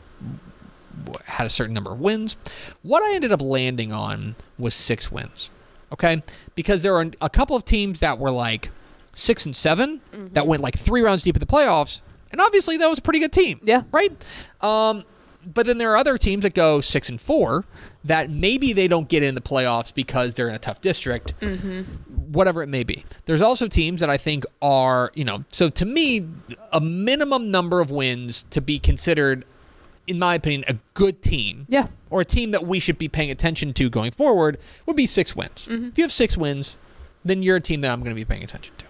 had 1.25 1.45
a 1.45 1.49
certain 1.49 1.73
number 1.73 1.91
of 1.91 1.99
wins? 1.99 2.35
What 2.81 3.03
I 3.03 3.15
ended 3.15 3.31
up 3.31 3.41
landing 3.41 3.91
on 3.91 4.35
was 4.57 4.73
six 4.73 5.11
wins. 5.11 5.49
Okay, 5.91 6.23
because 6.55 6.81
there 6.81 6.95
are 6.95 7.05
a 7.21 7.29
couple 7.29 7.55
of 7.55 7.65
teams 7.65 7.99
that 7.99 8.17
were 8.17 8.31
like 8.31 8.71
six 9.13 9.45
and 9.45 9.55
7 9.55 10.01
that 10.33 10.47
went 10.47 10.63
like 10.63 10.75
three 10.75 11.01
rounds 11.01 11.21
deep 11.21 11.35
in 11.35 11.39
the 11.39 11.45
playoffs, 11.45 12.01
and 12.31 12.41
obviously 12.41 12.77
that 12.77 12.89
was 12.89 12.97
a 12.97 13.01
pretty 13.01 13.19
good 13.19 13.31
team. 13.31 13.59
Yeah. 13.63 13.83
Right. 13.91 14.11
Um, 14.61 15.03
but 15.45 15.65
then 15.65 15.77
there 15.77 15.91
are 15.91 15.97
other 15.97 16.17
teams 16.17 16.43
that 16.43 16.53
go 16.53 16.81
six 16.81 17.09
and 17.09 17.19
four 17.19 17.65
that 18.05 18.29
maybe 18.29 18.73
they 18.73 18.87
don't 18.87 19.07
get 19.07 19.23
in 19.23 19.35
the 19.35 19.41
playoffs 19.41 19.93
because 19.93 20.33
they're 20.33 20.47
in 20.49 20.55
a 20.55 20.59
tough 20.59 20.81
district, 20.81 21.33
whatever 22.33 22.61
it 22.61 22.67
may 22.67 22.83
be. 22.83 23.05
There's 23.25 23.41
also 23.41 23.67
teams 23.67 23.99
that 23.99 24.09
I 24.09 24.17
think 24.17 24.43
are, 24.61 25.11
you 25.13 25.23
know, 25.23 25.45
so 25.49 25.69
to 25.69 25.85
me, 25.85 26.27
a 26.71 26.81
minimum 26.81 27.51
number 27.51 27.79
of 27.79 27.91
wins 27.91 28.45
to 28.49 28.61
be 28.61 28.79
considered, 28.79 29.45
in 30.07 30.19
my 30.19 30.35
opinion, 30.35 30.65
a 30.67 30.77
good 30.93 31.21
team. 31.21 31.65
Yeah. 31.69 31.87
Or 32.09 32.21
a 32.21 32.25
team 32.25 32.51
that 32.51 32.65
we 32.67 32.79
should 32.79 32.97
be 32.97 33.07
paying 33.07 33.31
attention 33.31 33.73
to 33.73 33.89
going 33.89 34.11
forward 34.11 34.59
would 34.85 34.95
be 34.95 35.07
six 35.07 35.35
wins. 35.35 35.67
Mm-hmm. 35.69 35.87
If 35.87 35.97
you 35.97 36.03
have 36.03 36.11
six 36.11 36.37
wins, 36.37 36.75
then 37.23 37.43
you're 37.43 37.57
a 37.57 37.61
team 37.61 37.81
that 37.81 37.91
I'm 37.91 37.99
going 37.99 38.11
to 38.11 38.19
be 38.19 38.25
paying 38.25 38.43
attention 38.43 38.73
to. 38.79 38.85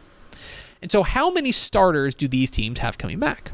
And 0.81 0.91
so, 0.91 1.03
how 1.03 1.31
many 1.31 1.53
starters 1.53 2.13
do 2.13 2.27
these 2.27 2.51
teams 2.51 2.79
have 2.79 2.97
coming 2.97 3.19
back? 3.19 3.51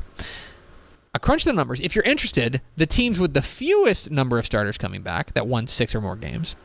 I 1.14 1.18
crunched 1.18 1.46
the 1.46 1.54
numbers. 1.54 1.80
If 1.80 1.96
you're 1.96 2.06
interested, 2.06 2.62
the 2.76 2.86
teams 2.86 3.20
with 3.20 3.34
the 3.34 3.42
fewest 3.42 4.10
number 4.10 4.40
of 4.40 4.46
starters 4.46 4.78
coming 4.78 5.02
back 5.02 5.34
that 5.34 5.48
won 5.48 5.68
six 5.68 5.94
or 5.94 6.02
more 6.02 6.16
games, 6.16 6.56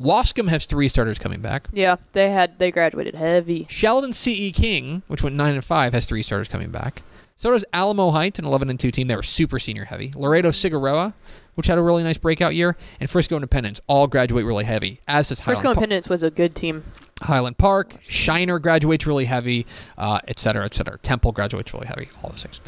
Waskom 0.00 0.48
has 0.48 0.66
three 0.66 0.88
starters 0.88 1.18
coming 1.18 1.40
back. 1.40 1.68
Yeah. 1.72 1.96
They 2.12 2.30
had 2.30 2.58
they 2.58 2.70
graduated 2.70 3.14
heavy. 3.14 3.66
Sheldon 3.68 4.12
C.E. 4.12 4.52
King, 4.52 5.02
which 5.06 5.22
went 5.22 5.36
nine 5.36 5.54
and 5.54 5.64
five, 5.64 5.92
has 5.92 6.06
three 6.06 6.22
starters 6.22 6.48
coming 6.48 6.70
back. 6.70 7.02
So 7.38 7.50
does 7.50 7.66
Alamo 7.74 8.10
Heights, 8.12 8.38
an 8.38 8.46
11 8.46 8.70
and 8.70 8.80
two 8.80 8.90
team. 8.90 9.08
They 9.08 9.16
were 9.16 9.22
super 9.22 9.58
senior 9.58 9.84
heavy. 9.84 10.10
Laredo 10.16 10.50
Cigarroa, 10.50 11.12
which 11.54 11.66
had 11.66 11.76
a 11.76 11.82
really 11.82 12.02
nice 12.02 12.16
breakout 12.16 12.54
year, 12.54 12.76
and 12.98 13.10
Frisco 13.10 13.36
Independence 13.36 13.78
all 13.86 14.06
graduate 14.06 14.46
really 14.46 14.64
heavy. 14.64 15.00
As 15.06 15.28
does 15.28 15.40
Highland, 15.40 15.58
Frisco 15.58 15.70
Independence 15.72 16.08
was 16.08 16.22
a 16.22 16.30
good 16.30 16.54
team. 16.54 16.82
Highland 17.22 17.58
Park. 17.58 17.96
Shiner 18.08 18.58
graduates 18.58 19.06
really 19.06 19.26
heavy, 19.26 19.66
uh, 19.98 20.20
et 20.28 20.38
cetera, 20.38 20.64
et 20.64 20.74
cetera. 20.74 20.98
Temple 20.98 21.32
graduates 21.32 21.74
really 21.74 21.86
heavy. 21.86 22.08
All 22.22 22.30
those 22.30 22.42
things. 22.42 22.60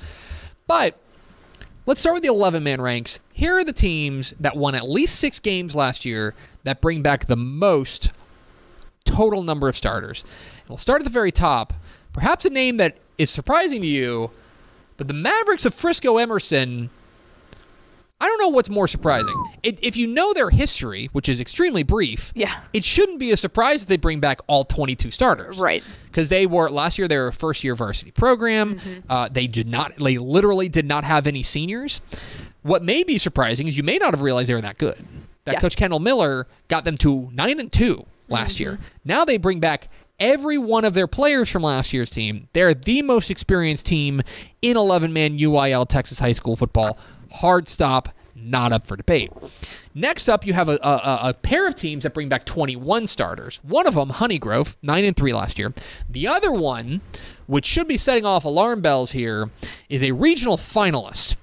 But 0.67 0.99
let's 1.89 2.03
start 2.03 2.13
with 2.13 2.23
the 2.23 2.29
11 2.29 2.63
man 2.63 2.83
ranks. 2.83 3.19
Here 3.33 3.55
are 3.55 3.65
the 3.65 3.73
teams 3.73 4.35
that 4.39 4.55
won 4.55 4.75
at 4.75 4.87
least 4.87 5.17
six 5.17 5.41
games 5.41 5.75
last 5.75 6.05
year 6.05 6.35
that 6.65 6.83
bring 6.83 7.01
back 7.01 7.27
the 7.27 7.37
most 7.37 8.11
total 9.07 9.43
number 9.43 9.71
of 9.71 9.77
starters. 9.77 10.23
And 10.61 10.69
we'll 10.69 10.77
start 10.77 11.01
at 11.01 11.05
the 11.05 11.11
very 11.11 11.33
top. 11.33 11.73
Perhaps 12.13 12.45
a 12.45 12.51
name 12.51 12.77
that 12.77 12.99
is 13.17 13.31
surprising 13.31 13.81
to 13.81 13.89
you, 13.89 14.31
but 14.99 15.09
the 15.09 15.15
Mavericks 15.15 15.65
of 15.65 15.73
Frisco 15.73 16.19
Emerson. 16.19 16.91
I 18.21 18.27
don't 18.27 18.41
know 18.41 18.49
what's 18.49 18.69
more 18.69 18.89
surprising. 18.89 19.35
It, 19.63 19.79
if 19.83 19.97
you 19.97 20.07
know 20.09 20.33
their 20.35 20.51
history, 20.51 21.09
which 21.13 21.29
is 21.29 21.41
extremely 21.41 21.85
brief, 21.85 22.33
Yeah. 22.35 22.53
it 22.73 22.85
shouldn't 22.85 23.21
be 23.21 23.31
a 23.31 23.37
surprise 23.37 23.83
that 23.83 23.89
they 23.89 23.97
bring 23.97 24.19
back 24.19 24.41
all 24.49 24.65
22 24.65 25.13
starters 25.13 25.57
Right. 25.59 25.85
because 26.07 26.29
they 26.29 26.45
were 26.45 26.69
last 26.69 26.99
year 26.99 27.07
they 27.07 27.17
were 27.17 27.29
a 27.29 27.33
first 27.33 27.63
year 27.63 27.77
varsity 27.77 28.11
program. 28.11 28.81
Uh, 29.09 29.29
they 29.31 29.47
did 29.47 29.69
not, 29.69 29.95
they 29.97 30.19
literally 30.19 30.69
did 30.69 30.85
not 30.85 31.05
have 31.05 31.29
any 31.29 31.45
seniors. 31.45 32.01
What 32.63 32.83
may 32.83 33.05
be 33.05 33.19
surprising 33.19 33.69
is 33.69 33.77
you 33.77 33.85
may 33.85 33.99
not 33.99 34.13
have 34.15 34.21
realized 34.23 34.49
they 34.49 34.55
were 34.55 34.61
that 34.63 34.79
good. 34.79 34.97
That 35.45 35.55
Yeah. 35.55 35.61
Coach 35.61 35.77
Kendall 35.77 36.01
Miller 36.01 36.49
got 36.67 36.83
them 36.85 36.97
to 36.99 37.31
nine 37.33 37.61
and 37.61 37.71
two 37.71 38.05
last 38.29 38.59
year. 38.59 38.79
Now 39.05 39.25
they 39.25 39.37
bring 39.39 39.61
back 39.61 39.89
every 40.19 40.59
one 40.59 40.85
of 40.85 40.93
their 40.95 41.07
players 41.07 41.49
from 41.49 41.63
last 41.63 41.93
year's 41.93 42.11
team. 42.11 42.49
They're 42.53 42.75
the 42.75 43.03
most 43.03 43.31
experienced 43.31 43.87
team 43.87 44.23
in 44.61 44.77
11 44.77 45.13
man 45.13 45.39
UIL 45.39 45.89
Texas 45.89 46.19
high 46.19 46.33
school 46.33 46.57
football. 46.57 46.99
Hard 47.31 47.69
stop, 47.69 48.11
not 48.35 48.73
up 48.73 48.87
for 48.87 48.97
debate. 48.97 49.33
Next 49.95 50.29
up, 50.29 50.47
you 50.47 50.53
have 50.53 50.69
a, 50.69 50.79
a, 50.83 51.19
a 51.31 51.35
pair 51.35 51.67
of 51.67 51.75
teams 51.75 52.05
that 52.05 52.15
bring 52.15 52.29
back 52.29 52.45
21 52.45 53.07
starters. 53.07 53.61
One 53.63 53.87
of 53.87 53.95
them, 53.95 54.11
Honey 54.11 54.39
Grove, 54.39 54.77
9 54.83 55.05
and 55.05 55.17
3 55.17 55.33
last 55.33 55.59
year. 55.59 55.73
The 56.09 56.29
other 56.29 56.53
one, 56.53 57.01
which 57.47 57.67
should 57.67 57.89
be 57.89 57.97
setting 57.97 58.25
off 58.25 58.45
alarm 58.45 58.81
bells 58.81 59.13
here, 59.13 59.51
is 59.89 60.03
a 60.03 60.13
regional 60.13 60.57
finalist. 60.57 61.37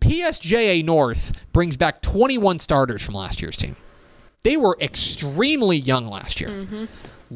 PSJA 0.00 0.84
North 0.84 1.32
brings 1.52 1.76
back 1.76 2.02
21 2.02 2.58
starters 2.58 3.02
from 3.02 3.14
last 3.14 3.40
year's 3.40 3.56
team. 3.56 3.76
They 4.42 4.56
were 4.56 4.76
extremely 4.80 5.76
young 5.76 6.08
last 6.08 6.40
year. 6.40 6.50
Mm-hmm. 6.50 6.84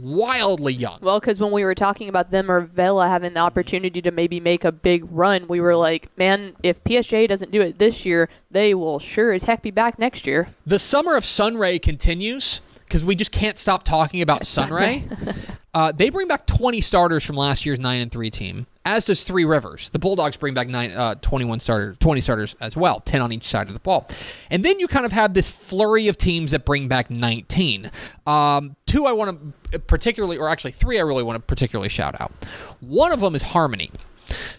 Wildly 0.03 0.75
young. 0.75 0.99
Well, 1.01 1.21
because 1.21 1.41
when 1.41 1.53
we 1.53 1.65
were 1.65 1.75
talking 1.75 2.09
about 2.09 2.31
them 2.31 2.51
or 2.51 2.61
Vela 2.61 3.09
having 3.09 3.35
the 3.35 3.41
opportunity 3.41 4.03
to 4.03 4.11
maybe 4.11 4.41
make 4.41 4.65
a 4.65 4.73
big 4.73 5.07
run, 5.11 5.49
we 5.49 5.61
were 5.61 5.77
like, 5.77 6.17
man, 6.19 6.55
if 6.63 6.83
PSG 6.85 7.29
doesn't 7.29 7.51
do 7.51 7.63
it 7.63 7.79
this 7.79 8.05
year, 8.05 8.29
they 8.51 8.75
will 8.75 8.99
sure 8.99 9.33
as 9.33 9.45
heck 9.45 9.63
be 9.63 9.71
back 9.71 9.99
next 9.99 10.27
year. 10.27 10.49
The 10.67 10.79
summer 10.79 11.17
of 11.17 11.25
Sunray 11.25 11.79
continues 11.79 12.61
because 12.85 13.05
we 13.05 13.15
just 13.15 13.33
can't 13.33 13.59
stop 13.59 13.85
talking 13.85 14.23
about 14.23 14.47
Sunray. 14.47 15.05
uh, 15.75 15.93
they 15.93 16.11
bring 16.11 16.29
back 16.29 16.47
20 16.47 16.81
starters 16.81 17.25
from 17.25 17.37
last 17.37 17.67
year's 17.67 17.81
9 17.81 18.01
and 18.01 18.13
3 18.13 18.31
team, 18.31 18.67
as 18.87 19.05
does 19.05 19.25
Three 19.25 19.45
Rivers. 19.45 19.91
The 19.91 19.99
Bulldogs 19.99 20.37
bring 20.37 20.55
back 20.55 20.69
nine, 20.69 20.93
uh, 20.93 21.17
21 21.17 21.59
starters, 21.59 21.97
20 21.99 22.21
starters 22.21 22.57
as 22.61 22.77
well, 22.77 23.01
10 23.01 23.21
on 23.21 23.33
each 23.33 23.47
side 23.47 23.67
of 23.67 23.75
the 23.75 23.81
ball. 23.81 24.09
And 24.49 24.65
then 24.65 24.79
you 24.79 24.87
kind 24.87 25.05
of 25.05 25.11
have 25.11 25.35
this 25.35 25.51
flurry 25.51 26.07
of 26.07 26.17
teams 26.17 26.53
that 26.53 26.65
bring 26.65 26.87
back 26.87 27.11
19. 27.11 27.91
Um, 28.27 28.77
two 28.87 29.05
I 29.05 29.13
want 29.13 29.53
to 29.73 29.79
particularly, 29.81 30.39
or 30.39 30.49
actually 30.49 30.71
three 30.71 30.99
I 30.99 31.03
really 31.03 31.25
want 31.25 31.37
to 31.37 31.41
particularly 31.41 31.89
shout 31.89 32.19
out. 32.21 32.33
One 32.81 33.13
of 33.13 33.19
them 33.21 33.35
is 33.35 33.43
Harmony. 33.43 33.91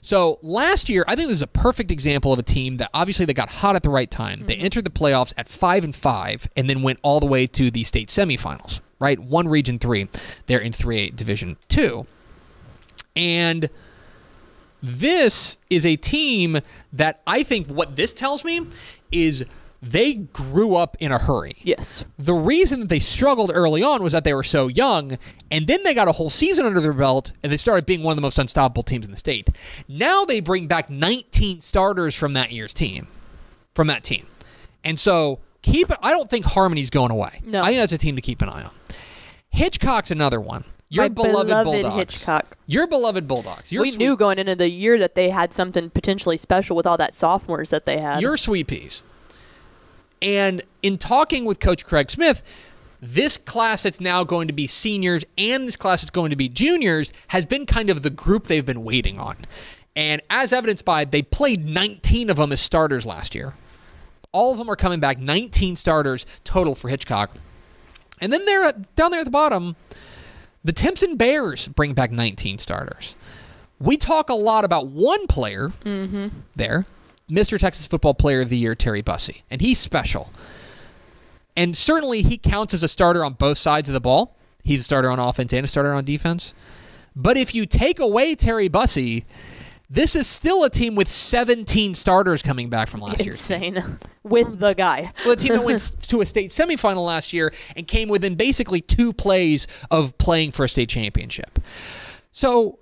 So 0.01 0.39
last 0.41 0.89
year, 0.89 1.05
I 1.07 1.15
think 1.15 1.29
this 1.29 1.36
is 1.36 1.41
a 1.41 1.48
perfect 1.48 1.89
example 1.89 2.34
of 2.34 2.39
a 2.39 2.43
team 2.43 2.77
that 2.77 2.89
obviously 2.93 3.25
they 3.25 3.34
got 3.34 3.50
hot 3.50 3.75
at 3.77 3.84
the 3.84 3.89
right 3.89 4.12
time. 4.12 4.46
They 4.46 4.55
entered 4.55 4.84
the 4.84 4.89
playoffs 4.89 5.34
at 5.38 5.48
five 5.48 5.84
and 5.84 5.96
five, 5.96 6.50
and 6.55 6.69
then 6.69 6.84
went 6.84 7.00
all 7.01 7.19
the 7.19 7.25
way 7.25 7.48
to 7.48 7.72
the 7.72 7.84
state 7.84 8.10
semifinals. 8.10 8.81
Right, 9.00 9.19
one 9.19 9.48
region 9.48 9.79
three. 9.79 10.10
They're 10.48 10.60
in 10.60 10.74
three 10.74 11.00
A 11.00 11.10
Division 11.12 11.57
two, 11.69 12.07
and 13.15 13.69
this 14.88 15.58
is 15.70 15.86
a 15.86 15.96
team 15.96 16.60
that 16.94 17.22
I 17.27 17.44
think 17.44 17.67
what 17.67 17.96
this 17.96 18.13
tells 18.13 18.44
me 18.44 18.62
is 19.12 19.46
they 19.82 20.15
grew 20.15 20.75
up 20.75 20.98
in 21.00 21.12
a 21.12 21.20
hurry 21.20 21.56
Yes. 21.63 22.03
the 22.17 22.34
reason 22.34 22.79
that 22.79 22.89
they 22.89 22.98
struggled 23.00 23.51
early 23.53 23.84
on 23.84 24.01
was 24.01 24.13
that 24.13 24.24
they 24.24 24.34
were 24.34 24.41
so 24.44 24.67
young, 24.67 25.17
and 25.51 25.67
then 25.67 25.84
they 25.84 25.94
got 25.94 26.08
a 26.08 26.13
whole 26.13 26.32
season 26.32 26.65
under 26.65 26.82
their 26.82 26.94
belt, 26.94 27.32
and 27.44 27.51
they 27.51 27.58
started 27.58 27.86
being 27.86 28.01
one 28.01 28.13
of 28.13 28.15
the 28.15 28.22
most 28.24 28.39
unstoppable 28.39 28.82
teams 28.82 29.06
in 29.06 29.12
the 29.12 29.17
state. 29.17 29.48
Now 29.88 30.25
they 30.25 30.39
bring 30.39 30.65
back 30.67 30.89
19 30.89 31.62
starters 31.62 32.15
from 32.15 32.34
that 32.34 32.51
year's 32.51 32.74
team, 32.74 33.08
from 33.75 33.86
that 33.88 34.03
team, 34.03 34.25
and 34.84 35.00
so 35.00 35.39
keep 35.62 35.91
it. 35.91 35.98
I 36.01 36.10
don't 36.12 36.29
think 36.29 36.46
Harmony's 36.46 36.89
going 36.89 37.12
away. 37.12 37.41
No. 37.46 37.62
I 37.62 37.67
think 37.67 37.79
that's 37.79 37.94
a 37.94 37.98
team 38.00 38.15
to 38.15 38.22
keep 38.22 38.41
an 38.41 38.50
eye 38.50 38.63
on. 38.63 38.72
Hitchcock's 39.50 40.12
another 40.12 40.41
one. 40.41 40.63
Your 40.89 41.06
My 41.06 41.10
beloved, 41.10 41.48
beloved 41.48 41.65
Bulldogs. 41.65 41.96
Hitchcock. 41.96 42.58
Your 42.65 42.88
beloved 42.88 43.27
Bulldogs. 43.27 43.72
Your 43.72 43.84
we 43.84 43.91
sweet, 43.91 44.00
knew 44.00 44.15
going 44.15 44.39
into 44.39 44.56
the 44.56 44.70
year 44.70 44.98
that 45.00 45.15
they 45.15 45.29
had 45.29 45.53
something 45.53 45.89
potentially 45.89 46.38
special 46.38 46.75
with 46.77 46.88
all 46.88 46.98
that 46.98 47.13
sophomores 47.13 47.72
that 47.72 47.86
they 47.86 48.00
had. 48.00 48.22
Your 48.22 48.38
sweet 48.38 48.67
peas. 48.67 49.03
And 50.22 50.62
in 50.82 50.98
talking 50.98 51.46
with 51.46 51.60
Coach 51.60 51.86
Craig 51.86 52.10
Smith, 52.10 52.41
this 53.01 53.38
class 53.38 53.84
that's 53.84 54.00
now 54.00 54.24
going 54.24 54.48
to 54.48 54.53
be 54.53 54.65
seniors 54.65 55.25
and 55.38 55.67
this 55.67 55.75
class 55.75 56.01
that's 56.01 56.10
going 56.12 56.29
to 56.29 56.36
be 56.36 56.50
juniors 56.50 57.12
has 57.27 57.46
been 57.46 57.65
kind 57.65 57.89
of 57.89 58.01
the 58.01 58.10
group 58.10 58.48
they've 58.48 58.65
been 58.65 58.84
waiting 58.84 59.20
on. 59.20 59.38
And 59.96 60.22
as 60.29 60.53
evidenced 60.53 60.86
by, 60.86 61.06
they 61.06 61.22
played 61.22 61.65
19 61.65 62.29
of 62.29 62.38
them 62.38 62.51
as 62.51 62.62
starters 62.62 63.06
last 63.06 63.36
year. 63.36 63.56
All 64.32 64.51
of 64.51 64.58
them 64.58 64.70
are 64.70 64.75
coming 64.75 65.00
back, 65.00 65.20
19 65.20 65.75
starters 65.75 66.25
total 66.44 66.75
for 66.75 66.89
Hitchcock. 66.89 67.32
And 68.20 68.32
then 68.32 68.46
they're 68.46 68.72
down 68.96 69.12
there 69.12 69.22
at 69.22 69.25
the 69.25 69.32
bottom. 69.32 69.75
The 70.67 70.74
Timpson 70.74 71.15
Bears 71.15 71.69
bring 71.69 71.93
back 71.93 72.12
19 72.12 72.59
starters. 72.59 73.15
We 73.79 73.95
talk 73.95 74.29
a 74.29 74.33
lot 74.33 74.65
about 74.65 74.88
one 74.88 75.25
player 75.25 75.69
mm-hmm. 75.86 76.27
there, 76.57 76.86
Mr. 77.31 77.57
Texas 77.57 77.88
Football 77.88 78.15
Player 78.15 78.41
of 78.41 78.50
the 78.50 78.57
Year, 78.57 78.75
Terry 78.75 79.01
Bussey, 79.01 79.43
and 79.50 79.62
he's 79.62 79.79
special. 79.79 80.29
And 81.55 81.74
certainly 81.74 82.21
he 82.21 82.38
counts 82.38 82.74
as 82.74 82.83
a 82.83 82.89
starter 82.89 83.24
on 83.24 83.36
both 83.36 83.57
sides 83.57 83.88
of 83.88 83.93
the 83.93 84.01
ball. 84.01 84.36
He's 84.62 84.81
a 84.81 84.83
starter 84.83 85.09
on 85.09 85.19
offense 85.19 85.53
and 85.53 85.63
a 85.63 85.69
starter 85.69 85.93
on 85.93 86.03
defense. 86.03 86.53
But 87.15 87.38
if 87.38 87.55
you 87.55 87.65
take 87.65 88.00
away 88.00 88.36
Terry 88.36 88.67
Bussey, 88.67 89.24
this 89.89 90.15
is 90.15 90.27
still 90.27 90.63
a 90.63 90.70
team 90.70 90.96
with 90.96 91.10
17 91.10 91.94
starters 91.94 92.41
coming 92.41 92.70
back 92.70 92.89
from 92.89 93.00
last 93.00 93.20
year. 93.22 93.32
Insane. 93.32 94.00
With 94.24 94.60
the 94.60 94.74
guy. 94.74 95.13
Well, 95.25 95.36
the 95.36 95.41
team 95.41 95.53
that 95.53 95.63
went 95.63 95.91
to 96.10 96.20
a 96.20 96.25
state 96.25 96.51
semifinal 96.51 97.06
last 97.06 97.32
year 97.32 97.53
and 97.77 97.88
came 97.88 98.10
within 98.10 98.36
basically 98.36 98.82
two 98.82 99.13
plays 99.13 99.67
of 99.89 100.17
playing 100.17 100.51
for 100.51 100.65
a 100.65 100.70
state 100.70 100.89
championship. 100.89 101.60
So, 102.34 102.77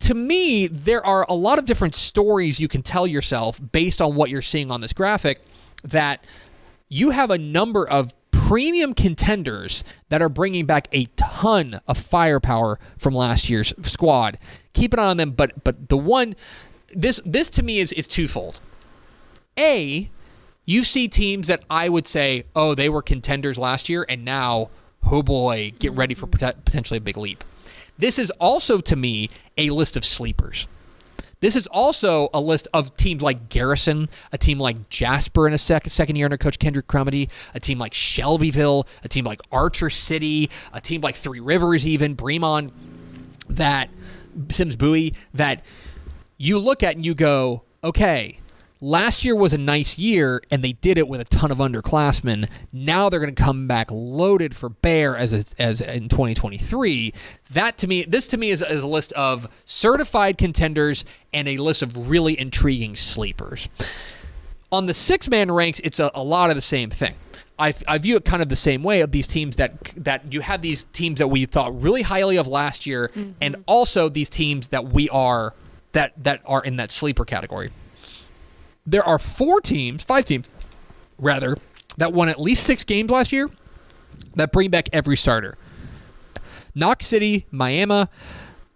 to 0.00 0.14
me, 0.14 0.66
there 0.66 1.04
are 1.06 1.24
a 1.26 1.32
lot 1.32 1.58
of 1.58 1.64
different 1.64 1.94
stories 1.94 2.60
you 2.60 2.68
can 2.68 2.82
tell 2.82 3.06
yourself 3.06 3.58
based 3.72 4.02
on 4.02 4.14
what 4.14 4.28
you're 4.28 4.42
seeing 4.42 4.70
on 4.70 4.82
this 4.82 4.92
graphic 4.92 5.40
that 5.84 6.22
you 6.90 7.10
have 7.10 7.30
a 7.30 7.38
number 7.38 7.88
of 7.88 8.12
premium 8.48 8.94
contenders 8.94 9.84
that 10.08 10.22
are 10.22 10.30
bringing 10.30 10.64
back 10.64 10.88
a 10.90 11.04
ton 11.16 11.78
of 11.86 11.98
firepower 11.98 12.78
from 12.96 13.14
last 13.14 13.50
year's 13.50 13.74
squad. 13.82 14.38
Keep 14.72 14.94
an 14.94 14.98
eye 15.00 15.06
on 15.08 15.16
them, 15.18 15.32
but 15.32 15.62
but 15.64 15.90
the 15.90 15.98
one 15.98 16.34
this 16.94 17.20
this 17.26 17.50
to 17.50 17.62
me 17.62 17.78
is 17.78 17.92
is 17.92 18.06
twofold. 18.06 18.60
A, 19.58 20.08
you 20.64 20.82
see 20.82 21.08
teams 21.08 21.46
that 21.48 21.62
I 21.68 21.90
would 21.90 22.06
say, 22.06 22.44
oh, 22.56 22.74
they 22.74 22.88
were 22.88 23.02
contenders 23.02 23.58
last 23.58 23.90
year, 23.90 24.06
and 24.08 24.24
now, 24.24 24.70
oh 25.10 25.22
boy, 25.22 25.74
get 25.78 25.92
ready 25.92 26.14
for 26.14 26.26
mm-hmm. 26.26 26.38
pot- 26.38 26.64
potentially 26.64 26.96
a 26.98 27.02
big 27.02 27.18
leap. 27.18 27.44
This 27.98 28.18
is 28.18 28.30
also, 28.40 28.80
to 28.80 28.96
me, 28.96 29.28
a 29.58 29.68
list 29.68 29.94
of 29.94 30.06
sleepers. 30.06 30.68
This 31.40 31.54
is 31.54 31.66
also 31.68 32.28
a 32.34 32.40
list 32.40 32.66
of 32.74 32.96
teams 32.96 33.22
like 33.22 33.48
Garrison, 33.48 34.08
a 34.32 34.38
team 34.38 34.58
like 34.58 34.88
Jasper 34.88 35.46
in 35.46 35.54
a 35.54 35.58
sec- 35.58 35.88
second 35.88 36.16
year 36.16 36.26
under 36.26 36.36
Coach 36.36 36.58
Kendrick 36.58 36.88
Crumedy, 36.88 37.28
a 37.54 37.60
team 37.60 37.78
like 37.78 37.94
Shelbyville, 37.94 38.88
a 39.04 39.08
team 39.08 39.24
like 39.24 39.40
Archer 39.52 39.88
City, 39.88 40.50
a 40.72 40.80
team 40.80 41.00
like 41.00 41.14
Three 41.14 41.40
Rivers, 41.40 41.86
even 41.86 42.16
Bremond, 42.16 42.72
that 43.48 43.88
Simms 44.48 44.74
Bowie, 44.74 45.14
that 45.34 45.64
you 46.38 46.58
look 46.58 46.82
at 46.82 46.96
and 46.96 47.04
you 47.04 47.14
go, 47.14 47.62
okay, 47.84 48.40
last 48.80 49.24
year 49.24 49.34
was 49.34 49.52
a 49.52 49.58
nice 49.58 49.98
year 49.98 50.42
and 50.50 50.62
they 50.62 50.72
did 50.72 50.98
it 50.98 51.08
with 51.08 51.20
a 51.20 51.24
ton 51.24 51.50
of 51.50 51.58
underclassmen. 51.58 52.48
Now 52.72 53.08
they're 53.08 53.20
going 53.20 53.34
to 53.34 53.42
come 53.42 53.66
back 53.66 53.88
loaded 53.90 54.56
for 54.56 54.68
bear 54.68 55.16
as 55.16 55.32
a, 55.32 55.44
as 55.58 55.80
in 55.80 56.08
2023. 56.08 57.12
That 57.50 57.78
to 57.78 57.86
me, 57.86 58.04
this 58.04 58.28
to 58.28 58.36
me 58.36 58.50
is, 58.50 58.62
is 58.62 58.82
a 58.82 58.86
list 58.86 59.12
of 59.14 59.48
certified 59.64 60.38
contenders 60.38 61.04
and 61.32 61.48
a 61.48 61.56
list 61.58 61.82
of 61.82 62.08
really 62.08 62.38
intriguing 62.38 62.96
sleepers. 62.96 63.68
On 64.70 64.86
the 64.86 64.94
six 64.94 65.28
man 65.28 65.50
ranks, 65.50 65.80
it's 65.80 65.98
a, 65.98 66.10
a 66.14 66.22
lot 66.22 66.50
of 66.50 66.56
the 66.56 66.62
same 66.62 66.90
thing. 66.90 67.14
I, 67.58 67.74
I 67.88 67.98
view 67.98 68.16
it 68.16 68.24
kind 68.24 68.40
of 68.40 68.48
the 68.48 68.56
same 68.56 68.84
way 68.84 69.00
of 69.00 69.10
these 69.10 69.26
teams 69.26 69.56
that 69.56 69.82
that 69.96 70.32
you 70.32 70.42
have 70.42 70.62
these 70.62 70.84
teams 70.92 71.18
that 71.18 71.26
we 71.26 71.44
thought 71.44 71.80
really 71.82 72.02
highly 72.02 72.36
of 72.36 72.46
last 72.46 72.86
year, 72.86 73.08
mm-hmm. 73.08 73.32
and 73.40 73.56
also 73.66 74.08
these 74.08 74.30
teams 74.30 74.68
that 74.68 74.84
we 74.84 75.08
are 75.08 75.54
that 75.90 76.12
that 76.22 76.40
are 76.46 76.62
in 76.62 76.76
that 76.76 76.92
sleeper 76.92 77.24
category. 77.24 77.72
There 78.90 79.04
are 79.04 79.18
four 79.18 79.60
teams, 79.60 80.02
five 80.02 80.24
teams, 80.24 80.48
rather, 81.18 81.56
that 81.98 82.12
won 82.12 82.28
at 82.28 82.40
least 82.40 82.64
six 82.64 82.84
games 82.84 83.10
last 83.10 83.32
year 83.32 83.50
that 84.36 84.50
bring 84.50 84.70
back 84.70 84.88
every 84.92 85.16
starter. 85.16 85.58
Knox 86.74 87.06
City, 87.06 87.46
Miami, 87.50 88.06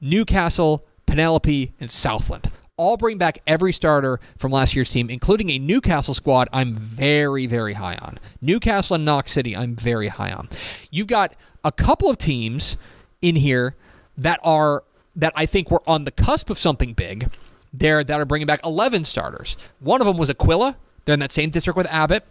Newcastle, 0.01 0.85
Penelope, 1.07 1.73
and 1.81 1.91
Southland 1.91 2.51
all 2.77 2.97
bring 2.97 3.17
back 3.17 3.39
every 3.47 3.73
starter 3.73 4.19
from 4.37 4.51
last 4.51 4.75
year's 4.75 4.89
team, 4.89 5.09
including 5.09 5.51
a 5.51 5.59
Newcastle 5.59 6.15
squad 6.15 6.49
I'm 6.53 6.75
very, 6.75 7.47
very 7.47 7.75
high 7.75 7.97
on. 7.97 8.19
Newcastle 8.41 8.97
and 8.97 9.05
Knox 9.05 9.33
City, 9.33 9.57
I'm 9.57 9.77
very 9.77 10.09
high 10.09 10.33
on. 10.33 10.49
You've 10.91 11.07
got 11.07 11.35
a 11.65 11.71
couple 11.71 12.11
of 12.11 12.19
teams 12.19 12.77
in 13.21 13.37
here 13.37 13.77
that 14.19 14.41
are 14.43 14.85
that 15.15 15.33
I 15.37 15.47
think 15.47 15.71
were 15.71 15.83
on 15.87 16.05
the 16.05 16.11
cusp 16.11 16.51
of 16.51 16.59
something 16.59 16.95
big. 16.95 17.31
There 17.73 18.05
that 18.05 18.21
are 18.21 18.25
bringing 18.25 18.47
back 18.47 18.61
11 18.65 19.05
starters. 19.05 19.57
One 19.81 20.01
of 20.01 20.07
them 20.07 20.17
was 20.19 20.29
Aquilla. 20.29 20.77
They're 21.05 21.15
in 21.15 21.21
that 21.21 21.33
same 21.33 21.51
district 21.51 21.77
with 21.77 21.87
Abbott. 21.87 22.25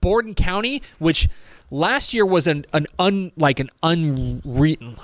Borden 0.00 0.34
County, 0.34 0.82
which 0.98 1.28
last 1.70 2.12
year 2.12 2.26
was 2.26 2.46
an 2.46 2.66
an 2.72 2.86
un 2.98 3.32
like 3.36 3.58
an 3.58 3.70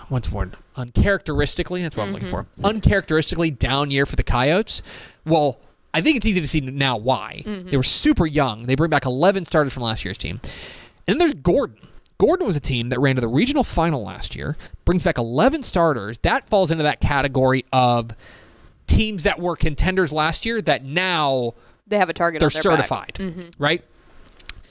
what's 0.08 0.28
the 0.28 0.34
word 0.34 0.54
uncharacteristically 0.76 1.82
that's 1.82 1.96
what 1.96 2.04
I'm 2.04 2.12
looking 2.12 2.28
mm-hmm. 2.28 2.62
for 2.62 2.66
uncharacteristically 2.66 3.50
down 3.50 3.90
year 3.90 4.06
for 4.06 4.16
the 4.16 4.22
Coyotes. 4.22 4.82
Well, 5.24 5.58
I 5.94 6.02
think 6.02 6.16
it's 6.16 6.26
easy 6.26 6.40
to 6.40 6.46
see 6.46 6.60
now 6.60 6.96
why 6.96 7.42
mm-hmm. 7.44 7.70
they 7.70 7.76
were 7.76 7.82
super 7.82 8.26
young. 8.26 8.64
They 8.64 8.74
bring 8.74 8.90
back 8.90 9.06
11 9.06 9.46
starters 9.46 9.72
from 9.72 9.82
last 9.82 10.04
year's 10.04 10.18
team, 10.18 10.40
and 11.06 11.14
then 11.14 11.18
there's 11.18 11.34
Gordon. 11.34 11.88
Gordon 12.18 12.46
was 12.46 12.56
a 12.56 12.60
team 12.60 12.88
that 12.88 12.98
ran 12.98 13.14
to 13.14 13.20
the 13.20 13.28
regional 13.28 13.62
final 13.62 14.02
last 14.02 14.34
year, 14.34 14.56
brings 14.84 15.04
back 15.04 15.18
11 15.18 15.62
starters. 15.62 16.18
That 16.18 16.48
falls 16.48 16.72
into 16.72 16.82
that 16.82 17.00
category 17.00 17.64
of 17.72 18.10
teams 18.88 19.22
that 19.22 19.38
were 19.38 19.54
contenders 19.54 20.12
last 20.12 20.44
year 20.44 20.60
that 20.62 20.84
now 20.84 21.54
They 21.86 21.98
have 21.98 22.08
a 22.08 22.12
target 22.12 22.40
they're 22.40 22.48
on 22.48 22.52
their 22.52 22.62
back. 22.62 22.78
certified, 22.78 23.14
mm-hmm. 23.14 23.62
right? 23.62 23.84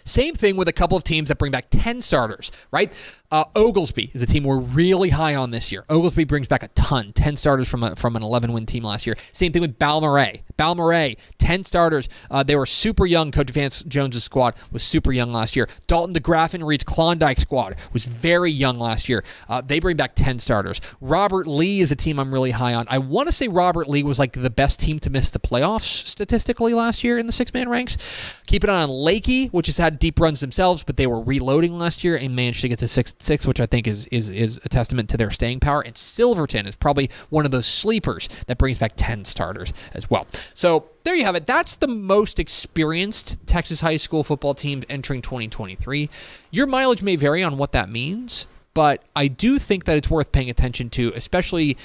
Same 0.03 0.35
thing 0.35 0.55
with 0.55 0.67
a 0.67 0.73
couple 0.73 0.95
of 0.97 1.03
teams 1.03 1.27
that 1.29 1.37
bring 1.37 1.51
back 1.51 1.67
10 1.69 2.01
starters, 2.01 2.51
right? 2.71 2.91
Uh, 3.29 3.43
Oglesby 3.57 4.09
is 4.13 4.21
a 4.21 4.25
team 4.25 4.45
we're 4.45 4.57
really 4.57 5.09
high 5.09 5.35
on 5.35 5.51
this 5.51 5.69
year. 5.69 5.83
Oglesby 5.89 6.23
brings 6.23 6.47
back 6.47 6.63
a 6.63 6.69
ton, 6.69 7.11
10 7.11 7.35
starters 7.35 7.67
from 7.67 7.83
a, 7.83 7.93
from 7.93 8.15
an 8.15 8.23
11 8.23 8.53
win 8.53 8.65
team 8.65 8.83
last 8.83 9.05
year. 9.05 9.17
Same 9.33 9.51
thing 9.51 9.61
with 9.61 9.77
Balmorhea. 9.77 10.43
Balmorhea, 10.55 11.17
10 11.37 11.65
starters. 11.65 12.07
Uh, 12.31 12.41
they 12.43 12.55
were 12.55 12.65
super 12.65 13.05
young. 13.05 13.33
Coach 13.33 13.49
Vance 13.49 13.83
Jones's 13.83 14.23
squad 14.23 14.55
was 14.71 14.81
super 14.81 15.11
young 15.11 15.33
last 15.33 15.57
year. 15.57 15.67
Dalton 15.87 16.15
DeGraff 16.15 16.53
and 16.53 16.65
Reed's 16.65 16.85
Klondike 16.85 17.39
squad 17.41 17.75
was 17.91 18.05
very 18.05 18.49
young 18.49 18.79
last 18.79 19.09
year. 19.09 19.25
Uh, 19.49 19.59
they 19.59 19.79
bring 19.79 19.97
back 19.97 20.15
10 20.15 20.39
starters. 20.39 20.79
Robert 21.01 21.47
Lee 21.47 21.81
is 21.81 21.91
a 21.91 21.97
team 21.97 22.19
I'm 22.19 22.33
really 22.33 22.51
high 22.51 22.75
on. 22.75 22.87
I 22.89 22.97
want 22.97 23.27
to 23.27 23.33
say 23.33 23.49
Robert 23.49 23.89
Lee 23.89 24.03
was 24.03 24.19
like 24.19 24.41
the 24.41 24.49
best 24.49 24.79
team 24.79 24.99
to 24.99 25.09
miss 25.09 25.29
the 25.29 25.39
playoffs 25.39 26.07
statistically 26.07 26.73
last 26.73 27.03
year 27.03 27.17
in 27.17 27.25
the 27.25 27.33
six 27.33 27.53
man 27.53 27.67
ranks. 27.67 27.97
Keep 28.45 28.63
an 28.63 28.69
eye 28.69 28.83
on 28.83 28.89
Leakey, 28.89 29.49
which 29.51 29.67
has 29.67 29.77
had 29.77 29.99
deep 29.99 30.17
runs 30.17 30.39
themselves, 30.39 30.83
but 30.83 30.95
they 30.95 31.07
were 31.07 31.19
reloading 31.19 31.77
last 31.77 32.05
year 32.05 32.15
and 32.15 32.33
managed 32.33 32.61
to 32.61 32.69
get 32.69 32.79
to 32.79 32.87
six 32.87 33.11
six, 33.19 33.45
which 33.45 33.59
I 33.59 33.65
think 33.65 33.87
is 33.87 34.05
is 34.07 34.29
is 34.29 34.59
a 34.63 34.69
testament 34.69 35.09
to 35.09 35.17
their 35.17 35.31
staying 35.31 35.59
power. 35.59 35.81
And 35.81 35.97
Silverton 35.97 36.67
is 36.67 36.75
probably 36.75 37.09
one 37.29 37.45
of 37.45 37.51
those 37.51 37.65
sleepers 37.65 38.29
that 38.47 38.57
brings 38.57 38.77
back 38.77 38.93
ten 38.95 39.25
starters 39.25 39.73
as 39.93 40.09
well. 40.09 40.27
So 40.53 40.85
there 41.03 41.15
you 41.15 41.25
have 41.25 41.35
it. 41.35 41.45
That's 41.45 41.75
the 41.75 41.87
most 41.87 42.39
experienced 42.39 43.37
Texas 43.47 43.81
high 43.81 43.97
school 43.97 44.23
football 44.23 44.53
team 44.53 44.83
entering 44.89 45.21
2023. 45.21 46.09
Your 46.51 46.67
mileage 46.67 47.01
may 47.01 47.15
vary 47.15 47.43
on 47.43 47.57
what 47.57 47.71
that 47.71 47.89
means, 47.89 48.45
but 48.73 49.03
I 49.15 49.27
do 49.27 49.57
think 49.57 49.85
that 49.85 49.97
it's 49.97 50.09
worth 50.09 50.31
paying 50.31 50.49
attention 50.49 50.89
to, 50.91 51.11
especially 51.15 51.77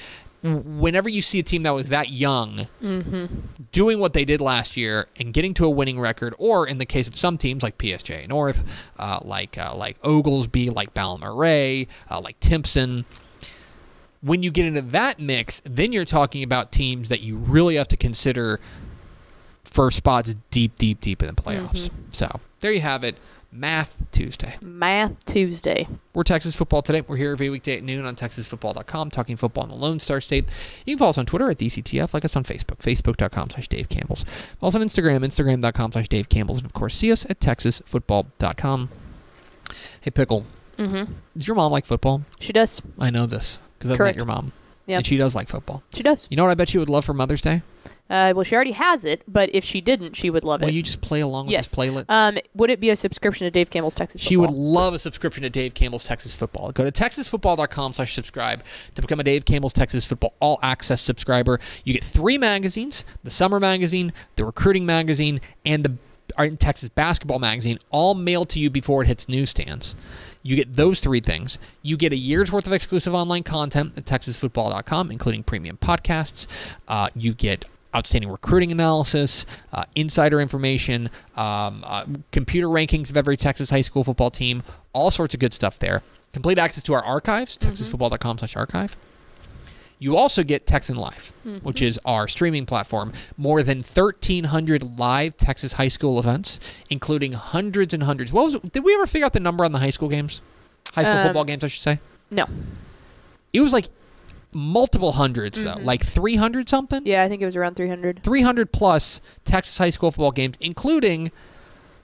whenever 0.42 1.08
you 1.08 1.22
see 1.22 1.38
a 1.38 1.42
team 1.42 1.62
that 1.62 1.70
was 1.70 1.88
that 1.90 2.10
young 2.10 2.66
doing 3.72 3.98
what 4.00 4.12
they 4.12 4.24
did 4.24 4.40
last 4.40 4.76
year 4.76 5.06
and 5.16 5.32
getting 5.32 5.54
to 5.54 5.64
a 5.64 5.70
winning 5.70 6.00
record, 6.00 6.34
or 6.38 6.66
in 6.66 6.78
the 6.78 6.86
case 6.86 7.06
of 7.06 7.14
some 7.14 7.38
teams 7.38 7.62
like 7.62 7.78
PSJ 7.78 8.28
North, 8.28 8.64
uh, 8.98 9.20
like 9.22 9.56
uh, 9.56 9.74
like 9.74 9.96
Oglesby, 10.02 10.70
like 10.70 10.92
Balmorhea, 10.94 11.86
uh, 12.10 12.20
like 12.20 12.38
Timpson. 12.40 13.04
When 14.20 14.42
you 14.42 14.50
get 14.52 14.66
into 14.66 14.82
that 14.82 15.18
mix, 15.18 15.60
then 15.64 15.92
you're 15.92 16.04
talking 16.04 16.42
about 16.44 16.70
teams 16.70 17.08
that 17.08 17.20
you 17.22 17.36
really 17.36 17.74
have 17.76 17.88
to 17.88 17.96
consider 17.96 18.60
for 19.64 19.90
spots 19.90 20.34
deep, 20.50 20.76
deep, 20.76 21.00
deep 21.00 21.22
in 21.22 21.34
the 21.34 21.40
playoffs. 21.42 21.90
So 22.12 22.40
there 22.60 22.72
you 22.72 22.80
have 22.82 23.02
it. 23.04 23.16
Math 23.54 23.96
Tuesday. 24.12 24.56
Math 24.62 25.22
Tuesday. 25.26 25.86
We're 26.14 26.22
Texas 26.22 26.56
Football 26.56 26.80
Today. 26.80 27.02
We're 27.02 27.16
here 27.18 27.32
every 27.32 27.50
weekday 27.50 27.76
at 27.76 27.82
noon 27.82 28.06
on 28.06 28.16
TexasFootball.com, 28.16 29.10
talking 29.10 29.36
football 29.36 29.64
in 29.64 29.70
the 29.70 29.76
Lone 29.76 30.00
Star 30.00 30.22
State. 30.22 30.48
You 30.86 30.94
can 30.94 30.98
follow 30.98 31.10
us 31.10 31.18
on 31.18 31.26
Twitter 31.26 31.50
at 31.50 31.58
DCTF, 31.58 32.14
like 32.14 32.24
us 32.24 32.34
on 32.34 32.44
Facebook, 32.44 32.78
Facebook.com 32.78 33.50
slash 33.50 33.68
Dave 33.68 33.90
Campbell's. 33.90 34.24
Follow 34.58 34.68
us 34.68 34.74
on 34.74 34.82
Instagram, 34.82 35.22
Instagram.com 35.24 35.92
slash 35.92 36.08
Dave 36.08 36.30
Campbell's, 36.30 36.58
and 36.58 36.66
of 36.66 36.72
course, 36.72 36.96
see 36.96 37.12
us 37.12 37.26
at 37.28 37.40
TexasFootball.com. 37.40 38.88
Hey, 40.00 40.10
Pickle, 40.10 40.46
Mm-hmm. 40.78 41.12
does 41.36 41.46
your 41.46 41.54
mom 41.54 41.70
like 41.70 41.84
football? 41.84 42.22
She 42.40 42.52
does. 42.54 42.80
I 42.98 43.10
know 43.10 43.26
this 43.26 43.60
because 43.78 43.90
I've 43.90 43.98
met 43.98 44.16
your 44.16 44.24
mom. 44.24 44.52
Yeah. 44.86 44.96
And 44.96 45.06
she 45.06 45.18
does 45.18 45.34
like 45.34 45.48
football. 45.48 45.82
She 45.92 46.02
does. 46.02 46.26
You 46.30 46.36
know 46.38 46.44
what 46.44 46.50
I 46.50 46.54
bet 46.54 46.70
she 46.70 46.78
would 46.78 46.88
love 46.88 47.04
for 47.04 47.12
Mother's 47.12 47.42
Day? 47.42 47.60
Uh, 48.12 48.32
well, 48.36 48.44
she 48.44 48.54
already 48.54 48.72
has 48.72 49.06
it, 49.06 49.22
but 49.26 49.48
if 49.54 49.64
she 49.64 49.80
didn't, 49.80 50.14
she 50.14 50.28
would 50.28 50.44
love 50.44 50.60
Will 50.60 50.68
it. 50.68 50.74
you 50.74 50.82
just 50.82 51.00
play 51.00 51.20
along 51.20 51.46
with 51.46 51.52
Yes. 51.52 51.70
this 51.70 51.74
playlist? 51.74 52.04
Um, 52.10 52.36
would 52.54 52.68
it 52.68 52.78
be 52.78 52.90
a 52.90 52.96
subscription 52.96 53.46
to 53.46 53.50
Dave 53.50 53.70
Campbell's 53.70 53.94
Texas 53.94 54.20
She 54.20 54.36
would 54.36 54.50
love 54.50 54.92
a 54.92 54.98
subscription 54.98 55.42
to 55.44 55.50
Dave 55.50 55.72
Campbell's 55.72 56.04
Texas 56.04 56.34
Football. 56.34 56.72
Go 56.72 56.84
to 56.84 56.92
texasfootball.com 56.92 57.94
slash 57.94 58.14
subscribe 58.14 58.62
to 58.94 59.00
become 59.02 59.18
a 59.18 59.24
Dave 59.24 59.46
Campbell's 59.46 59.72
Texas 59.72 60.04
Football 60.04 60.34
All 60.40 60.58
Access 60.62 61.00
subscriber. 61.00 61.58
You 61.84 61.94
get 61.94 62.04
three 62.04 62.36
magazines, 62.36 63.04
the 63.24 63.30
summer 63.30 63.58
magazine, 63.58 64.12
the 64.36 64.44
recruiting 64.44 64.84
magazine, 64.84 65.40
and 65.64 65.82
the 65.84 65.96
Texas 66.58 66.88
Basketball 66.88 67.38
Magazine, 67.38 67.78
all 67.90 68.14
mailed 68.14 68.48
to 68.50 68.60
you 68.60 68.70
before 68.70 69.02
it 69.02 69.08
hits 69.08 69.28
newsstands. 69.28 69.94
You 70.42 70.56
get 70.56 70.76
those 70.76 71.00
three 71.00 71.20
things. 71.20 71.58
You 71.82 71.96
get 71.96 72.12
a 72.12 72.16
year's 72.16 72.50
worth 72.52 72.66
of 72.66 72.72
exclusive 72.72 73.14
online 73.14 73.42
content 73.42 73.92
at 73.96 74.04
texasfootball.com, 74.04 75.10
including 75.10 75.44
premium 75.44 75.76
podcasts. 75.76 76.46
Uh, 76.88 77.08
you 77.14 77.32
get 77.34 77.64
outstanding 77.94 78.30
recruiting 78.30 78.72
analysis, 78.72 79.44
uh, 79.72 79.84
insider 79.94 80.40
information, 80.40 81.10
um, 81.36 81.82
uh, 81.86 82.04
computer 82.30 82.68
rankings 82.68 83.10
of 83.10 83.16
every 83.16 83.36
Texas 83.36 83.70
high 83.70 83.80
school 83.80 84.04
football 84.04 84.30
team, 84.30 84.62
all 84.92 85.10
sorts 85.10 85.34
of 85.34 85.40
good 85.40 85.52
stuff 85.52 85.78
there. 85.78 86.02
Complete 86.32 86.58
access 86.58 86.82
to 86.84 86.94
our 86.94 87.04
archives, 87.04 87.58
texasfootball.com 87.58 88.38
slash 88.38 88.56
archive. 88.56 88.96
You 89.98 90.16
also 90.16 90.42
get 90.42 90.66
Texan 90.66 90.96
Live, 90.96 91.32
which 91.62 91.80
is 91.80 92.00
our 92.04 92.26
streaming 92.26 92.66
platform. 92.66 93.12
More 93.36 93.62
than 93.62 93.78
1,300 93.82 94.98
live 94.98 95.36
Texas 95.36 95.74
high 95.74 95.86
school 95.88 96.18
events, 96.18 96.58
including 96.90 97.32
hundreds 97.34 97.94
and 97.94 98.02
hundreds. 98.02 98.32
What 98.32 98.46
was? 98.46 98.58
Did 98.72 98.82
we 98.82 98.94
ever 98.94 99.06
figure 99.06 99.26
out 99.26 99.32
the 99.32 99.38
number 99.38 99.64
on 99.64 99.70
the 99.70 99.78
high 99.78 99.90
school 99.90 100.08
games? 100.08 100.40
High 100.94 101.04
school 101.04 101.18
Um, 101.18 101.22
football 101.26 101.44
games, 101.44 101.62
I 101.62 101.68
should 101.68 101.82
say. 101.82 102.00
No. 102.32 102.46
It 103.52 103.60
was 103.60 103.72
like 103.72 103.86
multiple 104.52 105.12
100s 105.12 105.54
though, 105.54 105.74
mm-hmm. 105.74 105.84
like 105.84 106.04
300 106.04 106.68
something. 106.68 107.06
Yeah, 107.06 107.22
I 107.22 107.28
think 107.28 107.42
it 107.42 107.46
was 107.46 107.56
around 107.56 107.76
300. 107.76 108.22
300 108.22 108.72
plus 108.72 109.20
Texas 109.44 109.78
high 109.78 109.90
school 109.90 110.10
football 110.10 110.32
games, 110.32 110.56
including 110.60 111.30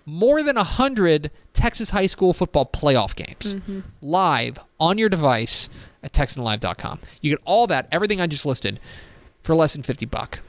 more 0.04 0.42
than 0.42 0.56
100 0.56 1.30
Texas 1.52 1.90
high 1.90 2.06
school 2.06 2.32
football 2.32 2.64
playoff 2.64 3.14
games 3.14 3.54
mm-hmm. 3.56 3.80
live 4.00 4.58
on 4.80 4.96
your 4.96 5.08
device 5.08 5.68
at 6.02 6.12
TexanLive.com. 6.12 7.00
You 7.20 7.32
get 7.32 7.42
all 7.44 7.66
that, 7.66 7.88
everything 7.92 8.20
I 8.20 8.26
just 8.26 8.46
listed, 8.46 8.80
for 9.42 9.54
less 9.54 9.74
than 9.74 9.82
50 9.82 10.06
buck. 10.06 10.40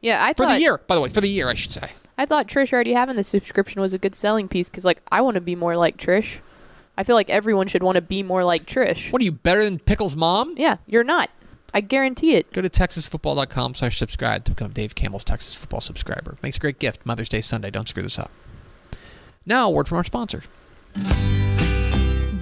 Yeah, 0.00 0.22
I 0.22 0.28
thought 0.28 0.36
For 0.36 0.44
thought 0.44 0.54
the 0.54 0.60
year, 0.60 0.78
by 0.78 0.94
the 0.94 1.00
way, 1.00 1.08
for 1.08 1.20
the 1.20 1.28
year, 1.28 1.48
I 1.48 1.54
should 1.54 1.72
say. 1.72 1.92
I 2.16 2.26
thought 2.26 2.46
Trish 2.46 2.72
already 2.72 2.92
having 2.92 3.16
the 3.16 3.24
subscription 3.24 3.80
was 3.80 3.92
a 3.92 3.98
good 3.98 4.14
selling 4.14 4.48
piece 4.48 4.70
because, 4.70 4.84
like, 4.84 5.02
I 5.10 5.20
want 5.20 5.34
to 5.34 5.40
be 5.40 5.56
more 5.56 5.76
like 5.76 5.96
Trish. 5.96 6.38
I 6.96 7.02
feel 7.02 7.16
like 7.16 7.30
everyone 7.30 7.66
should 7.66 7.82
want 7.82 7.96
to 7.96 8.02
be 8.02 8.22
more 8.22 8.44
like 8.44 8.66
Trish. 8.66 9.12
What 9.12 9.20
are 9.20 9.24
you, 9.24 9.32
better 9.32 9.64
than 9.64 9.78
Pickle's 9.78 10.14
mom? 10.16 10.54
Yeah, 10.56 10.76
you're 10.86 11.04
not. 11.04 11.30
I 11.72 11.80
guarantee 11.80 12.36
it. 12.36 12.52
Go 12.52 12.62
to 12.62 12.70
texasfootball.com 12.70 13.74
slash 13.74 13.98
subscribe 13.98 14.44
to 14.44 14.52
become 14.52 14.70
Dave 14.70 14.94
Campbell's 14.94 15.24
Texas 15.24 15.54
Football 15.54 15.80
subscriber. 15.80 16.38
Makes 16.40 16.58
a 16.58 16.60
great 16.60 16.78
gift. 16.78 17.04
Mother's 17.04 17.28
Day 17.28 17.40
Sunday. 17.40 17.70
Don't 17.70 17.88
screw 17.88 18.04
this 18.04 18.18
up. 18.18 18.30
Now, 19.44 19.66
a 19.66 19.70
word 19.70 19.88
from 19.88 19.98
our 19.98 20.04
sponsor. 20.04 20.44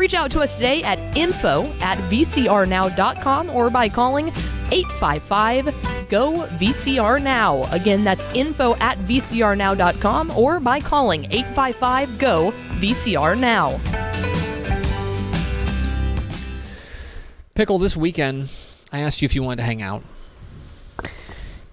Reach 0.00 0.14
out 0.14 0.30
to 0.30 0.40
us 0.40 0.56
today 0.56 0.82
at 0.82 0.98
info 1.14 1.66
at 1.80 1.98
vcrnow.com 2.10 3.50
or 3.50 3.68
by 3.68 3.86
calling 3.86 4.28
855 4.72 6.08
GO 6.08 6.46
VCR 6.58 7.22
Now. 7.22 7.70
Again, 7.70 8.02
that's 8.02 8.26
info 8.28 8.76
at 8.76 8.96
vcrnow.com 9.00 10.30
or 10.30 10.58
by 10.58 10.80
calling 10.80 11.26
855 11.26 12.18
GO 12.18 12.50
VCR 12.78 13.38
Now. 13.38 13.78
Pickle, 17.54 17.78
this 17.78 17.94
weekend, 17.94 18.48
I 18.90 19.00
asked 19.00 19.20
you 19.20 19.26
if 19.26 19.34
you 19.34 19.42
wanted 19.42 19.56
to 19.56 19.64
hang 19.64 19.82
out. 19.82 20.02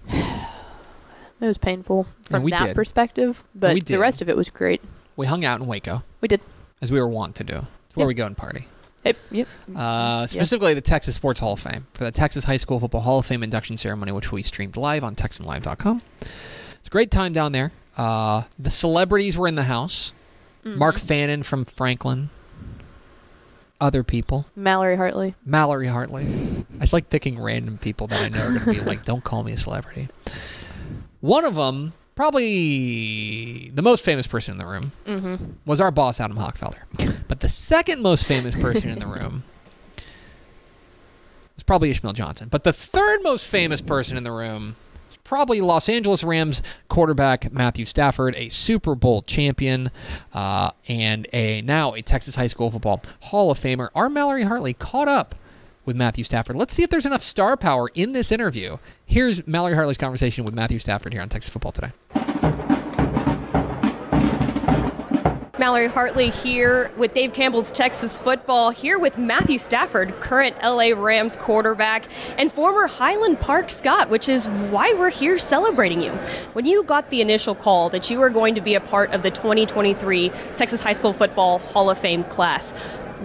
It 0.06 1.46
was 1.46 1.56
painful 1.56 2.06
from 2.24 2.42
we 2.42 2.50
that 2.50 2.66
did. 2.66 2.76
perspective, 2.76 3.44
but 3.54 3.72
we 3.72 3.80
the 3.80 3.98
rest 3.98 4.20
of 4.20 4.28
it 4.28 4.36
was 4.36 4.50
great. 4.50 4.82
We 5.16 5.24
hung 5.24 5.46
out 5.46 5.62
in 5.62 5.66
Waco, 5.66 6.02
We 6.20 6.28
did. 6.28 6.42
as 6.82 6.92
we 6.92 7.00
were 7.00 7.08
wont 7.08 7.34
to 7.36 7.44
do. 7.44 7.66
Where 7.98 8.04
Yep. 8.04 8.08
we 8.08 8.14
go 8.14 8.26
and 8.26 8.36
party. 8.36 8.66
Yep. 9.04 9.16
yep. 9.30 9.48
Uh, 9.74 10.26
specifically, 10.26 10.74
the 10.74 10.80
Texas 10.80 11.14
Sports 11.14 11.40
Hall 11.40 11.54
of 11.54 11.60
Fame 11.60 11.86
for 11.94 12.04
the 12.04 12.10
Texas 12.12 12.44
High 12.44 12.56
School 12.58 12.78
Football 12.80 13.00
Hall 13.02 13.18
of 13.20 13.26
Fame 13.26 13.42
induction 13.42 13.76
ceremony, 13.76 14.12
which 14.12 14.30
we 14.32 14.42
streamed 14.42 14.76
live 14.76 15.02
on 15.04 15.14
TexanLive.com. 15.14 16.02
It's 16.20 16.86
a 16.86 16.90
great 16.90 17.10
time 17.10 17.32
down 17.32 17.52
there. 17.52 17.72
Uh, 17.96 18.42
the 18.58 18.70
celebrities 18.70 19.36
were 19.36 19.48
in 19.48 19.54
the 19.54 19.64
house. 19.64 20.12
Mark 20.64 20.98
Fannin 20.98 21.42
from 21.42 21.64
Franklin. 21.64 22.28
Other 23.80 24.02
people. 24.02 24.46
Mallory 24.56 24.96
Hartley. 24.96 25.34
Mallory 25.46 25.86
Hartley. 25.86 26.26
I 26.76 26.80
just 26.80 26.92
like 26.92 27.08
picking 27.10 27.40
random 27.40 27.78
people 27.78 28.06
that 28.08 28.20
I 28.20 28.28
know 28.28 28.42
are 28.44 28.48
going 28.58 28.64
to 28.64 28.72
be 28.72 28.80
like, 28.80 29.04
don't 29.04 29.22
call 29.24 29.44
me 29.44 29.52
a 29.52 29.56
celebrity. 29.56 30.08
One 31.20 31.44
of 31.44 31.54
them, 31.54 31.92
probably 32.18 33.70
the 33.72 33.80
most 33.80 34.04
famous 34.04 34.26
person 34.26 34.50
in 34.50 34.58
the 34.58 34.66
room, 34.66 34.90
was 35.64 35.80
our 35.80 35.92
boss, 35.92 36.18
Adam 36.18 36.36
Hochfelder. 36.36 36.80
But 37.28 37.38
the 37.38 37.48
second 37.48 38.02
most 38.02 38.24
famous 38.24 38.56
person 38.56 38.90
in 38.90 38.98
the 38.98 39.06
room 39.06 39.44
was 41.54 41.62
probably 41.64 41.92
Ishmael 41.92 42.14
Johnson. 42.14 42.48
But 42.50 42.64
the 42.64 42.72
third 42.72 43.22
most 43.22 43.46
famous 43.46 43.80
person 43.80 44.16
in 44.16 44.24
the 44.24 44.32
room 44.32 44.74
is 45.08 45.16
probably 45.18 45.60
Los 45.60 45.88
Angeles 45.88 46.24
Rams 46.24 46.60
quarterback 46.88 47.52
Matthew 47.52 47.84
Stafford, 47.84 48.34
a 48.34 48.48
Super 48.48 48.96
Bowl 48.96 49.22
champion, 49.22 49.92
uh, 50.34 50.72
and 50.88 51.28
a 51.32 51.62
now 51.62 51.94
a 51.94 52.02
Texas 52.02 52.34
high 52.34 52.48
school 52.48 52.72
football 52.72 53.00
Hall 53.20 53.52
of 53.52 53.60
Famer. 53.60 53.90
Our 53.94 54.10
Mallory 54.10 54.42
Hartley 54.42 54.74
caught 54.74 55.06
up 55.06 55.36
with 55.88 55.96
Matthew 55.96 56.22
Stafford. 56.22 56.54
Let's 56.54 56.74
see 56.74 56.84
if 56.84 56.90
there's 56.90 57.06
enough 57.06 57.24
star 57.24 57.56
power 57.56 57.90
in 57.94 58.12
this 58.12 58.30
interview. 58.30 58.76
Here's 59.06 59.44
Mallory 59.48 59.74
Hartley's 59.74 59.98
conversation 59.98 60.44
with 60.44 60.54
Matthew 60.54 60.78
Stafford 60.78 61.12
here 61.12 61.22
on 61.22 61.28
Texas 61.28 61.50
Football 61.50 61.72
Today. 61.72 61.92
Mallory 65.58 65.88
Hartley 65.88 66.30
here 66.30 66.92
with 66.96 67.14
Dave 67.14 67.32
Campbell's 67.32 67.72
Texas 67.72 68.16
Football, 68.18 68.70
here 68.70 68.96
with 68.96 69.18
Matthew 69.18 69.58
Stafford, 69.58 70.20
current 70.20 70.56
LA 70.62 70.90
Rams 70.94 71.36
quarterback, 71.36 72.04
and 72.36 72.52
former 72.52 72.86
Highland 72.86 73.40
Park 73.40 73.70
Scott, 73.70 74.08
which 74.08 74.28
is 74.28 74.46
why 74.46 74.92
we're 74.92 75.10
here 75.10 75.36
celebrating 75.36 76.00
you. 76.00 76.12
When 76.52 76.64
you 76.64 76.84
got 76.84 77.10
the 77.10 77.20
initial 77.20 77.56
call 77.56 77.90
that 77.90 78.08
you 78.08 78.20
were 78.20 78.30
going 78.30 78.54
to 78.54 78.60
be 78.60 78.76
a 78.76 78.80
part 78.80 79.10
of 79.12 79.22
the 79.22 79.30
2023 79.30 80.30
Texas 80.56 80.80
High 80.80 80.92
School 80.92 81.12
Football 81.12 81.58
Hall 81.58 81.90
of 81.90 81.98
Fame 81.98 82.22
class, 82.24 82.72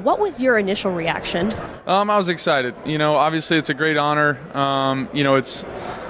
what 0.02 0.20
was 0.20 0.42
your 0.42 0.58
initial 0.58 0.92
reaction? 0.92 1.52
Um, 1.86 2.10
I 2.10 2.18
was 2.18 2.30
excited. 2.30 2.76
You 2.86 2.98
know, 2.98 3.16
obviously 3.16 3.58
it's 3.58 3.70
a 3.70 3.74
great 3.74 3.98
honor. 3.98 4.40
Um, 4.56 5.10
you 5.14 5.24
know, 5.24 5.36
it's 5.36 5.64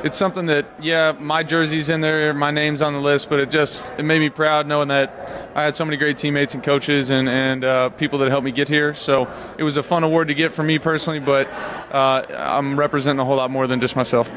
it's 0.04 0.18
something 0.18 0.46
that 0.48 0.66
yeah, 0.82 1.14
my 1.20 1.44
jersey's 1.44 1.90
in 1.90 2.02
there, 2.02 2.34
my 2.34 2.52
name's 2.52 2.82
on 2.82 2.94
the 2.94 3.00
list, 3.00 3.30
but 3.30 3.40
it 3.40 3.50
just 3.50 3.94
it 3.98 4.04
made 4.04 4.20
me 4.20 4.30
proud 4.30 4.68
knowing 4.68 4.88
that 4.88 5.52
I 5.56 5.64
had 5.64 5.76
so 5.76 5.86
many 5.86 5.98
great 5.98 6.18
teammates 6.18 6.54
and 6.54 6.64
coaches 6.64 7.10
and 7.10 7.28
and 7.28 7.64
uh, 7.64 7.90
people 7.90 8.20
that 8.20 8.30
helped 8.30 8.46
me 8.46 8.52
get 8.52 8.70
here. 8.70 8.94
So 8.94 9.28
it 9.58 9.64
was 9.64 9.78
a 9.78 9.84
fun 9.84 10.04
award 10.04 10.28
to 10.30 10.34
get 10.34 10.54
for 10.54 10.64
me 10.64 10.80
personally, 10.80 11.20
but 11.20 11.48
uh, 11.92 12.24
I'm 12.30 12.80
representing 12.80 13.20
a 13.20 13.26
whole 13.26 13.38
lot 13.38 13.52
more 13.52 13.68
than 13.68 13.80
just 13.80 13.96
myself. 13.96 14.30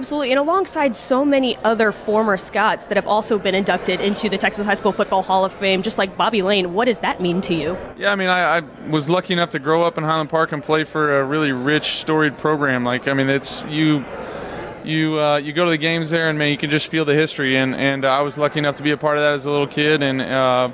Absolutely, 0.00 0.30
and 0.30 0.40
alongside 0.40 0.96
so 0.96 1.26
many 1.26 1.58
other 1.58 1.92
former 1.92 2.38
Scots 2.38 2.86
that 2.86 2.96
have 2.96 3.06
also 3.06 3.38
been 3.38 3.54
inducted 3.54 4.00
into 4.00 4.30
the 4.30 4.38
Texas 4.38 4.64
High 4.64 4.76
School 4.76 4.92
Football 4.92 5.20
Hall 5.20 5.44
of 5.44 5.52
Fame, 5.52 5.82
just 5.82 5.98
like 5.98 6.16
Bobby 6.16 6.40
Layne, 6.40 6.72
what 6.72 6.86
does 6.86 7.00
that 7.00 7.20
mean 7.20 7.42
to 7.42 7.54
you? 7.54 7.76
Yeah, 7.98 8.10
I 8.10 8.14
mean, 8.14 8.28
I, 8.28 8.60
I 8.60 8.88
was 8.88 9.10
lucky 9.10 9.34
enough 9.34 9.50
to 9.50 9.58
grow 9.58 9.82
up 9.82 9.98
in 9.98 10.04
Highland 10.04 10.30
Park 10.30 10.52
and 10.52 10.62
play 10.62 10.84
for 10.84 11.20
a 11.20 11.22
really 11.22 11.52
rich, 11.52 12.00
storied 12.00 12.38
program. 12.38 12.82
Like, 12.82 13.08
I 13.08 13.12
mean, 13.12 13.28
it's 13.28 13.62
you. 13.64 14.02
You 14.84 15.20
uh, 15.20 15.36
you 15.36 15.52
go 15.52 15.66
to 15.66 15.70
the 15.70 15.76
games 15.76 16.08
there 16.08 16.30
and 16.30 16.38
man, 16.38 16.48
you 16.48 16.56
can 16.56 16.70
just 16.70 16.90
feel 16.90 17.04
the 17.04 17.12
history. 17.12 17.54
And 17.54 17.74
and 17.74 18.06
I 18.06 18.22
was 18.22 18.38
lucky 18.38 18.60
enough 18.60 18.76
to 18.76 18.82
be 18.82 18.92
a 18.92 18.96
part 18.96 19.18
of 19.18 19.22
that 19.22 19.34
as 19.34 19.44
a 19.44 19.50
little 19.50 19.66
kid. 19.66 20.02
And 20.02 20.22
uh, 20.22 20.70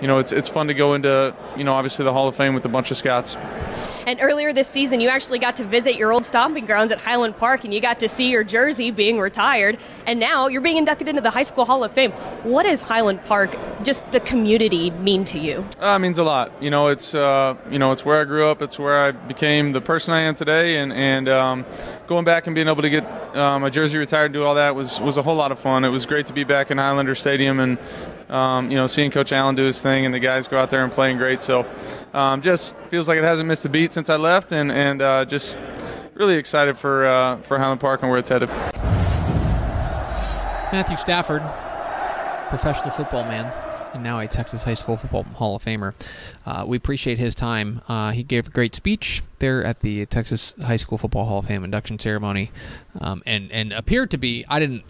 you 0.00 0.08
know, 0.08 0.18
it's 0.18 0.32
it's 0.32 0.48
fun 0.48 0.66
to 0.66 0.74
go 0.74 0.94
into 0.94 1.32
you 1.56 1.62
know 1.62 1.74
obviously 1.74 2.04
the 2.04 2.12
Hall 2.12 2.26
of 2.26 2.34
Fame 2.34 2.54
with 2.54 2.64
a 2.64 2.68
bunch 2.68 2.90
of 2.90 2.96
Scots. 2.96 3.36
And 4.10 4.18
earlier 4.20 4.52
this 4.52 4.66
season, 4.66 5.00
you 5.00 5.08
actually 5.08 5.38
got 5.38 5.54
to 5.54 5.64
visit 5.64 5.94
your 5.94 6.10
old 6.10 6.24
stomping 6.24 6.66
grounds 6.66 6.90
at 6.90 6.98
Highland 6.98 7.36
Park 7.36 7.62
and 7.62 7.72
you 7.72 7.80
got 7.80 8.00
to 8.00 8.08
see 8.08 8.28
your 8.28 8.42
jersey 8.42 8.90
being 8.90 9.20
retired. 9.20 9.78
And 10.04 10.18
now 10.18 10.48
you're 10.48 10.62
being 10.62 10.78
inducted 10.78 11.06
into 11.06 11.20
the 11.20 11.30
High 11.30 11.44
School 11.44 11.64
Hall 11.64 11.84
of 11.84 11.92
Fame. 11.92 12.10
What 12.42 12.64
does 12.64 12.82
Highland 12.82 13.24
Park, 13.24 13.56
just 13.84 14.10
the 14.10 14.18
community, 14.18 14.90
mean 14.90 15.24
to 15.26 15.38
you? 15.38 15.64
Uh, 15.78 15.94
it 15.94 16.00
means 16.00 16.18
a 16.18 16.24
lot. 16.24 16.50
You 16.60 16.70
know, 16.70 16.88
it's 16.88 17.14
uh, 17.14 17.54
you 17.70 17.78
know, 17.78 17.92
it's 17.92 18.04
where 18.04 18.20
I 18.20 18.24
grew 18.24 18.46
up. 18.46 18.62
It's 18.62 18.80
where 18.80 19.00
I 19.00 19.12
became 19.12 19.70
the 19.70 19.80
person 19.80 20.12
I 20.12 20.22
am 20.22 20.34
today. 20.34 20.78
And 20.78 20.92
and 20.92 21.28
um, 21.28 21.64
going 22.08 22.24
back 22.24 22.48
and 22.48 22.54
being 22.56 22.66
able 22.66 22.82
to 22.82 22.90
get 22.90 23.04
uh, 23.36 23.60
my 23.60 23.70
jersey 23.70 23.96
retired 23.96 24.24
and 24.24 24.34
do 24.34 24.42
all 24.42 24.56
that 24.56 24.74
was 24.74 25.00
was 25.00 25.18
a 25.18 25.22
whole 25.22 25.36
lot 25.36 25.52
of 25.52 25.60
fun. 25.60 25.84
It 25.84 25.90
was 25.90 26.04
great 26.04 26.26
to 26.26 26.32
be 26.32 26.42
back 26.42 26.72
in 26.72 26.78
Highlander 26.78 27.14
Stadium 27.14 27.60
and 27.60 27.78
um, 28.30 28.70
you 28.70 28.76
know 28.76 28.86
seeing 28.86 29.10
Coach 29.10 29.32
Allen 29.32 29.54
do 29.54 29.64
his 29.64 29.82
thing 29.82 30.06
and 30.06 30.14
the 30.14 30.20
guys 30.20 30.48
go 30.48 30.58
out 30.58 30.70
there 30.70 30.82
and 30.82 30.92
playing 30.92 31.18
great. 31.18 31.42
So 31.42 31.66
um, 32.14 32.42
just 32.42 32.76
feels 32.88 33.08
like 33.08 33.18
it 33.18 33.24
hasn't 33.24 33.48
missed 33.48 33.64
a 33.64 33.68
beat 33.68 33.92
since 33.92 34.08
I 34.08 34.16
left, 34.16 34.52
and 34.52 34.70
and 34.72 35.02
uh, 35.02 35.24
just 35.24 35.58
really 36.14 36.36
excited 36.36 36.78
for 36.78 37.06
uh, 37.06 37.38
for 37.42 37.58
Highland 37.58 37.80
Park 37.80 38.02
and 38.02 38.10
where 38.10 38.18
it's 38.18 38.28
headed. 38.28 38.48
Matthew 40.72 40.96
Stafford, 40.96 41.42
professional 42.48 42.92
football 42.92 43.24
man, 43.24 43.52
and 43.92 44.04
now 44.04 44.20
a 44.20 44.28
Texas 44.28 44.62
High 44.62 44.74
School 44.74 44.96
Football 44.96 45.24
Hall 45.24 45.56
of 45.56 45.64
Famer. 45.64 45.94
Uh, 46.46 46.64
we 46.66 46.76
appreciate 46.76 47.18
his 47.18 47.34
time. 47.34 47.82
Uh, 47.88 48.12
he 48.12 48.22
gave 48.22 48.46
a 48.46 48.50
great 48.50 48.74
speech 48.74 49.22
there 49.40 49.64
at 49.64 49.80
the 49.80 50.06
Texas 50.06 50.54
High 50.62 50.76
School 50.76 50.98
Football 50.98 51.24
Hall 51.26 51.40
of 51.40 51.46
Fame 51.46 51.64
induction 51.64 51.98
ceremony, 51.98 52.52
um, 53.00 53.22
and 53.26 53.50
and 53.50 53.72
appeared 53.72 54.10
to 54.12 54.18
be. 54.18 54.44
I 54.48 54.60
didn't. 54.60 54.84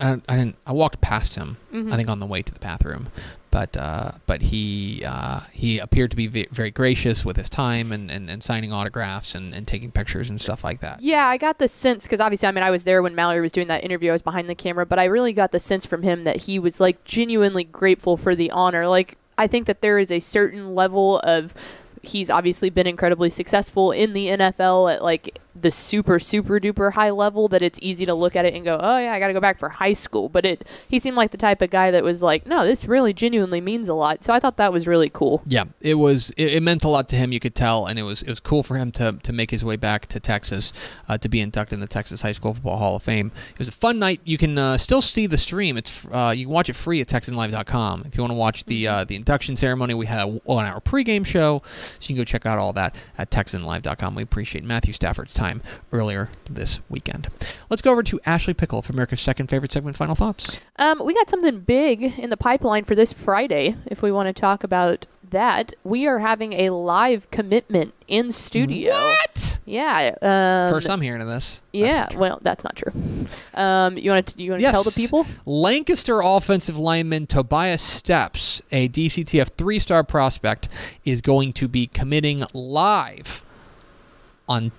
I, 0.00 0.20
I 0.28 0.36
didn't. 0.36 0.56
I 0.66 0.72
walked 0.72 1.00
past 1.00 1.34
him. 1.34 1.56
I 1.92 1.96
think 1.96 2.08
on 2.08 2.18
the 2.20 2.26
way 2.26 2.42
to 2.42 2.52
the 2.52 2.58
bathroom, 2.60 3.08
but 3.50 3.76
uh, 3.76 4.12
but 4.26 4.42
he 4.42 5.02
uh, 5.04 5.40
he 5.52 5.78
appeared 5.78 6.10
to 6.12 6.16
be 6.16 6.26
ve- 6.26 6.48
very 6.50 6.70
gracious 6.70 7.24
with 7.24 7.36
his 7.36 7.48
time 7.48 7.92
and, 7.92 8.10
and, 8.10 8.30
and 8.30 8.42
signing 8.42 8.72
autographs 8.72 9.34
and, 9.34 9.54
and 9.54 9.66
taking 9.66 9.90
pictures 9.90 10.30
and 10.30 10.40
stuff 10.40 10.64
like 10.64 10.80
that. 10.80 11.00
Yeah, 11.00 11.26
I 11.26 11.36
got 11.36 11.58
the 11.58 11.68
sense 11.68 12.04
because 12.04 12.20
obviously, 12.20 12.48
I 12.48 12.52
mean, 12.52 12.64
I 12.64 12.70
was 12.70 12.84
there 12.84 13.02
when 13.02 13.14
Mallory 13.14 13.40
was 13.40 13.52
doing 13.52 13.68
that 13.68 13.84
interview. 13.84 14.10
I 14.10 14.12
was 14.12 14.22
behind 14.22 14.48
the 14.48 14.54
camera, 14.54 14.86
but 14.86 14.98
I 14.98 15.04
really 15.04 15.32
got 15.32 15.52
the 15.52 15.60
sense 15.60 15.84
from 15.86 16.02
him 16.02 16.24
that 16.24 16.36
he 16.36 16.58
was 16.58 16.80
like 16.80 17.04
genuinely 17.04 17.64
grateful 17.64 18.16
for 18.16 18.34
the 18.34 18.50
honor. 18.50 18.86
Like, 18.88 19.16
I 19.36 19.46
think 19.46 19.66
that 19.66 19.80
there 19.80 19.98
is 19.98 20.10
a 20.10 20.20
certain 20.20 20.74
level 20.74 21.20
of. 21.20 21.54
He's 22.02 22.30
obviously 22.30 22.70
been 22.70 22.86
incredibly 22.86 23.28
successful 23.28 23.92
in 23.92 24.14
the 24.14 24.28
NFL 24.28 24.94
at 24.94 25.02
like 25.02 25.38
the 25.62 25.70
super 25.70 26.18
super 26.18 26.58
duper 26.58 26.92
high 26.92 27.10
level 27.10 27.48
that 27.48 27.62
it's 27.62 27.78
easy 27.82 28.06
to 28.06 28.14
look 28.14 28.36
at 28.36 28.44
it 28.44 28.54
and 28.54 28.64
go, 28.64 28.78
"Oh 28.80 28.98
yeah, 28.98 29.12
I 29.12 29.20
got 29.20 29.28
to 29.28 29.32
go 29.32 29.40
back 29.40 29.58
for 29.58 29.68
high 29.68 29.92
school." 29.92 30.28
But 30.28 30.44
it 30.44 30.66
he 30.88 30.98
seemed 30.98 31.16
like 31.16 31.30
the 31.30 31.36
type 31.36 31.62
of 31.62 31.70
guy 31.70 31.90
that 31.90 32.04
was 32.04 32.22
like, 32.22 32.46
"No, 32.46 32.64
this 32.64 32.84
really 32.84 33.12
genuinely 33.12 33.60
means 33.60 33.88
a 33.88 33.94
lot." 33.94 34.24
So 34.24 34.32
I 34.32 34.40
thought 34.40 34.56
that 34.56 34.72
was 34.72 34.86
really 34.86 35.10
cool. 35.10 35.42
Yeah, 35.46 35.64
it 35.80 35.94
was. 35.94 36.30
It, 36.36 36.54
it 36.54 36.62
meant 36.62 36.84
a 36.84 36.88
lot 36.88 37.08
to 37.10 37.16
him. 37.16 37.32
You 37.32 37.40
could 37.40 37.54
tell, 37.54 37.86
and 37.86 37.98
it 37.98 38.02
was. 38.02 38.22
It 38.22 38.28
was 38.28 38.40
cool 38.40 38.62
for 38.62 38.76
him 38.76 38.92
to 38.92 39.18
to 39.22 39.32
make 39.32 39.50
his 39.50 39.64
way 39.64 39.76
back 39.76 40.06
to 40.06 40.20
Texas, 40.20 40.72
uh, 41.08 41.18
to 41.18 41.28
be 41.28 41.40
inducted 41.40 41.74
in 41.74 41.80
the 41.80 41.86
Texas 41.86 42.22
High 42.22 42.32
School 42.32 42.54
Football 42.54 42.78
Hall 42.78 42.96
of 42.96 43.02
Fame. 43.02 43.32
It 43.52 43.58
was 43.58 43.68
a 43.68 43.72
fun 43.72 43.98
night. 43.98 44.20
You 44.24 44.38
can 44.38 44.56
uh, 44.58 44.78
still 44.78 45.02
see 45.02 45.26
the 45.26 45.38
stream. 45.38 45.76
It's 45.76 46.06
uh, 46.12 46.32
you 46.36 46.46
can 46.46 46.54
watch 46.54 46.68
it 46.68 46.76
free 46.76 47.00
at 47.00 47.08
TexanLive.com. 47.08 48.04
If 48.06 48.16
you 48.16 48.22
want 48.22 48.32
to 48.32 48.36
watch 48.36 48.64
the 48.64 48.86
uh, 48.86 49.04
the 49.04 49.16
induction 49.16 49.56
ceremony, 49.56 49.94
we 49.94 50.06
had 50.06 50.22
a 50.22 50.26
one 50.26 50.64
hour 50.64 50.80
pregame 50.80 51.26
show, 51.26 51.62
so 51.98 52.02
you 52.02 52.08
can 52.08 52.16
go 52.16 52.24
check 52.24 52.46
out 52.46 52.58
all 52.58 52.72
that 52.74 52.94
at 53.18 53.30
TexanLive.com. 53.30 54.14
We 54.14 54.22
appreciate 54.22 54.64
Matthew 54.64 54.92
Stafford's 54.92 55.34
time 55.34 55.49
earlier 55.92 56.28
this 56.48 56.80
weekend. 56.88 57.28
Let's 57.68 57.82
go 57.82 57.90
over 57.92 58.02
to 58.04 58.20
Ashley 58.26 58.54
Pickle 58.54 58.82
for 58.82 58.92
America's 58.92 59.20
second 59.20 59.48
favorite 59.48 59.72
segment. 59.72 59.96
Final 59.96 60.14
thoughts. 60.14 60.58
Um, 60.76 61.02
we 61.04 61.14
got 61.14 61.28
something 61.30 61.60
big 61.60 62.18
in 62.18 62.30
the 62.30 62.36
pipeline 62.36 62.84
for 62.84 62.94
this 62.94 63.12
Friday. 63.12 63.74
If 63.86 64.02
we 64.02 64.12
want 64.12 64.28
to 64.34 64.38
talk 64.40 64.62
about 64.64 65.06
that, 65.30 65.72
we 65.84 66.06
are 66.08 66.18
having 66.18 66.52
a 66.54 66.70
live 66.70 67.30
commitment 67.30 67.94
in 68.08 68.32
studio. 68.32 68.92
What? 68.92 69.58
Yeah. 69.64 70.14
Um, 70.20 70.72
First, 70.74 70.90
I'm 70.90 71.00
hearing 71.00 71.22
of 71.22 71.28
this. 71.28 71.62
Yeah. 71.72 72.06
true. 72.06 72.18
Well, 72.20 72.38
that's 72.42 72.64
not 72.64 72.74
true. 72.74 72.92
Um, 73.54 73.96
you 73.96 74.10
want 74.10 74.26
to 74.26 74.42
you 74.42 74.50
want 74.50 74.58
to 74.60 74.62
Yes. 74.64 74.72
tell 74.72 74.82
the 74.82 74.90
people? 74.90 75.26
Lancaster 75.46 76.20
offensive 76.20 76.76
lineman 76.76 77.28
Tobias 77.28 77.80
Steps, 77.82 78.60
a 78.72 78.88
DCTF 78.88 79.50
three 79.56 79.78
star 79.78 80.02
prospect, 80.02 80.68
is 81.04 81.20
going 81.20 81.52
to 81.54 81.68
be 81.68 81.86
committing 81.86 82.42
live 82.52 83.44
on 84.48 84.72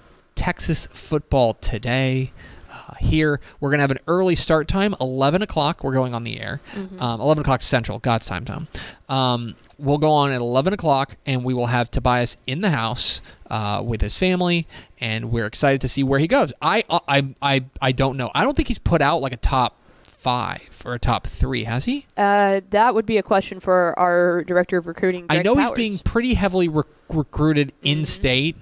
Texas 0.46 0.88
football 0.92 1.54
today. 1.54 2.32
Uh, 2.72 2.96
here, 2.96 3.40
we're 3.60 3.70
going 3.70 3.78
to 3.78 3.82
have 3.84 3.92
an 3.92 4.00
early 4.08 4.36
start 4.36 4.68
time, 4.68 4.96
11 5.00 5.44
o'clock. 5.44 5.84
We're 5.84 5.94
going 5.94 6.16
on 6.16 6.24
the 6.24 6.40
air. 6.42 6.60
Um, 6.98 7.22
11 7.22 7.42
o'clock 7.42 7.62
Central, 7.62 8.00
God's 8.00 8.26
time 8.26 8.44
time. 8.44 8.68
Um, 9.08 9.56
we'll 9.78 10.00
go 10.00 10.10
on 10.12 10.32
at 10.32 10.42
11 10.42 10.74
o'clock, 10.74 11.16
and 11.28 11.44
we 11.44 11.54
will 11.54 11.68
have 11.68 11.92
Tobias 11.92 12.38
in 12.48 12.62
the 12.62 12.72
house 12.72 13.22
uh, 13.52 13.84
with 13.86 14.02
his 14.02 14.18
family, 14.18 14.66
and 15.00 15.32
we're 15.32 15.46
excited 15.46 15.80
to 15.82 15.88
see 15.88 16.02
where 16.04 16.18
he 16.18 16.26
goes. 16.26 16.54
I, 16.60 16.84
I, 16.90 17.36
I, 17.40 17.66
I 17.80 17.92
don't 17.92 18.18
know. 18.18 18.32
I 18.34 18.44
don't 18.44 18.56
think 18.58 18.68
he's 18.68 18.80
put 18.80 19.00
out 19.04 19.22
like 19.22 19.34
a 19.34 19.38
top 19.38 19.78
five 20.06 20.82
or 20.86 20.96
a 20.96 21.00
top 21.00 21.28
three, 21.28 21.66
has 21.66 21.86
he? 21.86 22.08
Uh, 22.18 22.62
that 22.72 22.96
would 22.96 23.06
be 23.06 23.20
a 23.20 23.24
question 23.24 23.60
for 23.60 23.98
our 24.00 24.44
director 24.44 24.78
of 24.80 24.88
recruiting. 24.88 25.28
I 25.30 25.36
Greg 25.36 25.46
know 25.46 25.56
he's 25.56 25.72
being 25.74 26.00
pretty 26.00 26.34
heavily 26.34 26.68
rec- 26.68 26.88
recruited 27.10 27.74
Mm-hmm. 27.84 27.88
in 28.00 28.06
state. 28.06 28.56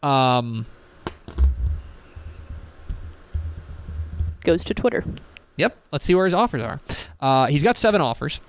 Um, 0.00 0.66
goes 4.44 4.64
to 4.64 4.74
Twitter. 4.74 5.04
Yep. 5.56 5.76
Let's 5.92 6.04
see 6.04 6.14
where 6.14 6.24
his 6.24 6.34
offers 6.34 6.62
are. 6.62 6.80
Uh, 7.20 7.46
he's 7.46 7.62
got 7.62 7.76
seven 7.76 8.00
offers. 8.00 8.40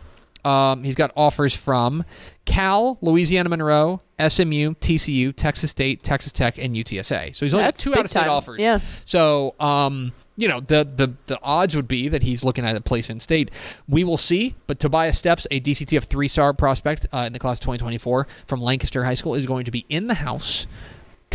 Um, 0.45 0.84
he's 0.84 0.95
got 0.95 1.12
offers 1.17 1.56
from 1.56 2.06
Cal, 2.45 2.97
Louisiana 3.02 3.49
Monroe, 3.49 4.02
SMU, 4.19 4.73
TCU, 4.75 5.36
Texas 5.36 5.71
State, 5.71 6.02
Texas 6.04 6.32
Tech, 6.32 6.58
and 6.58 6.75
UTSA. 6.75 7.36
So 7.36 7.45
he's 7.45 7.54
only 7.54 7.63
got 7.63 7.73
That's 7.73 7.84
two 7.84 7.93
out 7.93 8.06
of 8.06 8.10
state 8.10 8.21
time. 8.21 8.30
offers. 8.30 8.60
Yeah. 8.60 8.80
So, 9.06 9.56
um, 9.60 10.13
you 10.38 10.47
know, 10.47 10.62
the, 10.62 10.88
the 10.95 11.13
the 11.25 11.38
odds 11.43 11.75
would 11.75 11.88
be 11.89 12.08
that 12.08 12.23
he's 12.23 12.45
looking 12.45 12.63
at 12.63 12.73
a 12.75 12.80
place 12.80 13.10
in 13.10 13.19
state. 13.19 13.52
We 13.89 14.06
will 14.06 14.15
see. 14.17 14.56
But 14.67 14.80
Tobias 14.80 15.17
Steps, 15.17 15.45
a 15.52 15.60
DCTF 15.60 16.06
three 16.06 16.30
star 16.30 16.54
prospect 16.54 17.08
uh, 17.12 17.25
in 17.28 17.34
the 17.34 17.39
class 17.39 17.58
of 17.58 17.62
2024 17.63 18.25
from 18.47 18.62
Lancaster 18.62 19.04
High 19.04 19.15
School, 19.15 19.36
is 19.36 19.45
going 19.45 19.65
to 19.65 19.71
be 19.71 19.86
in 19.89 20.08
the 20.08 20.13
house 20.13 20.65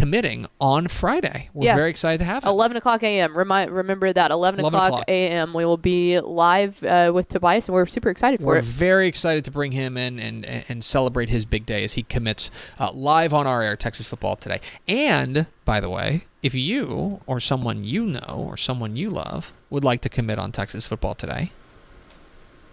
committing 0.05 0.47
on 0.61 0.87
Friday. 0.87 1.49
We're 1.55 1.65
Yeah. 1.65 1.77
very 1.77 1.89
excited 1.89 2.19
to 2.19 2.25
have 2.27 2.45
him. 2.45 2.51
11 2.51 2.77
o'clock 2.77 3.03
a.m. 3.03 3.35
Remind, 3.35 3.71
remember 3.71 4.13
that 4.13 4.31
11, 4.31 4.61
11 4.61 4.79
o'clock, 4.79 5.05
a.m. 5.09 5.55
We 5.55 5.65
will 5.65 5.79
be 5.79 6.21
live 6.21 6.85
uh, 6.85 7.11
with 7.15 7.31
Tobias, 7.31 7.69
and 7.69 7.75
we're 7.75 7.87
super 7.87 8.11
excited 8.11 8.41
for 8.41 8.55
it. 8.55 8.59
We're 8.59 8.61
very 8.61 9.09
excited 9.09 9.47
to 9.47 9.51
bring 9.51 9.73
him 9.73 9.97
in 9.97 10.19
and, 10.19 10.45
and, 10.45 10.65
and 10.69 10.85
celebrate 10.85 11.31
his 11.31 11.47
big 11.47 11.65
day 11.65 11.85
as 11.85 11.95
he 11.95 12.03
commits 12.03 12.51
uh, 12.79 12.91
live 12.93 13.33
on 13.33 13.47
our 13.47 13.63
air, 13.63 13.77
Texas 13.77 14.07
football 14.07 14.37
today. 14.37 14.61
And, 14.87 15.47
by 15.65 15.81
the 15.81 15.89
way, 15.89 16.25
if 16.43 16.55
you 16.55 17.23
or 17.27 17.41
someone 17.41 17.83
you 17.83 18.05
know 18.05 18.45
or 18.47 18.59
someone 18.59 18.97
you 18.97 19.09
love 19.09 19.55
would 19.71 19.85
like 19.85 20.03
to 20.03 20.11
commit 20.11 20.39
on 20.39 20.53
Texas 20.53 20.85
football 20.85 21.15
today, 21.15 21.51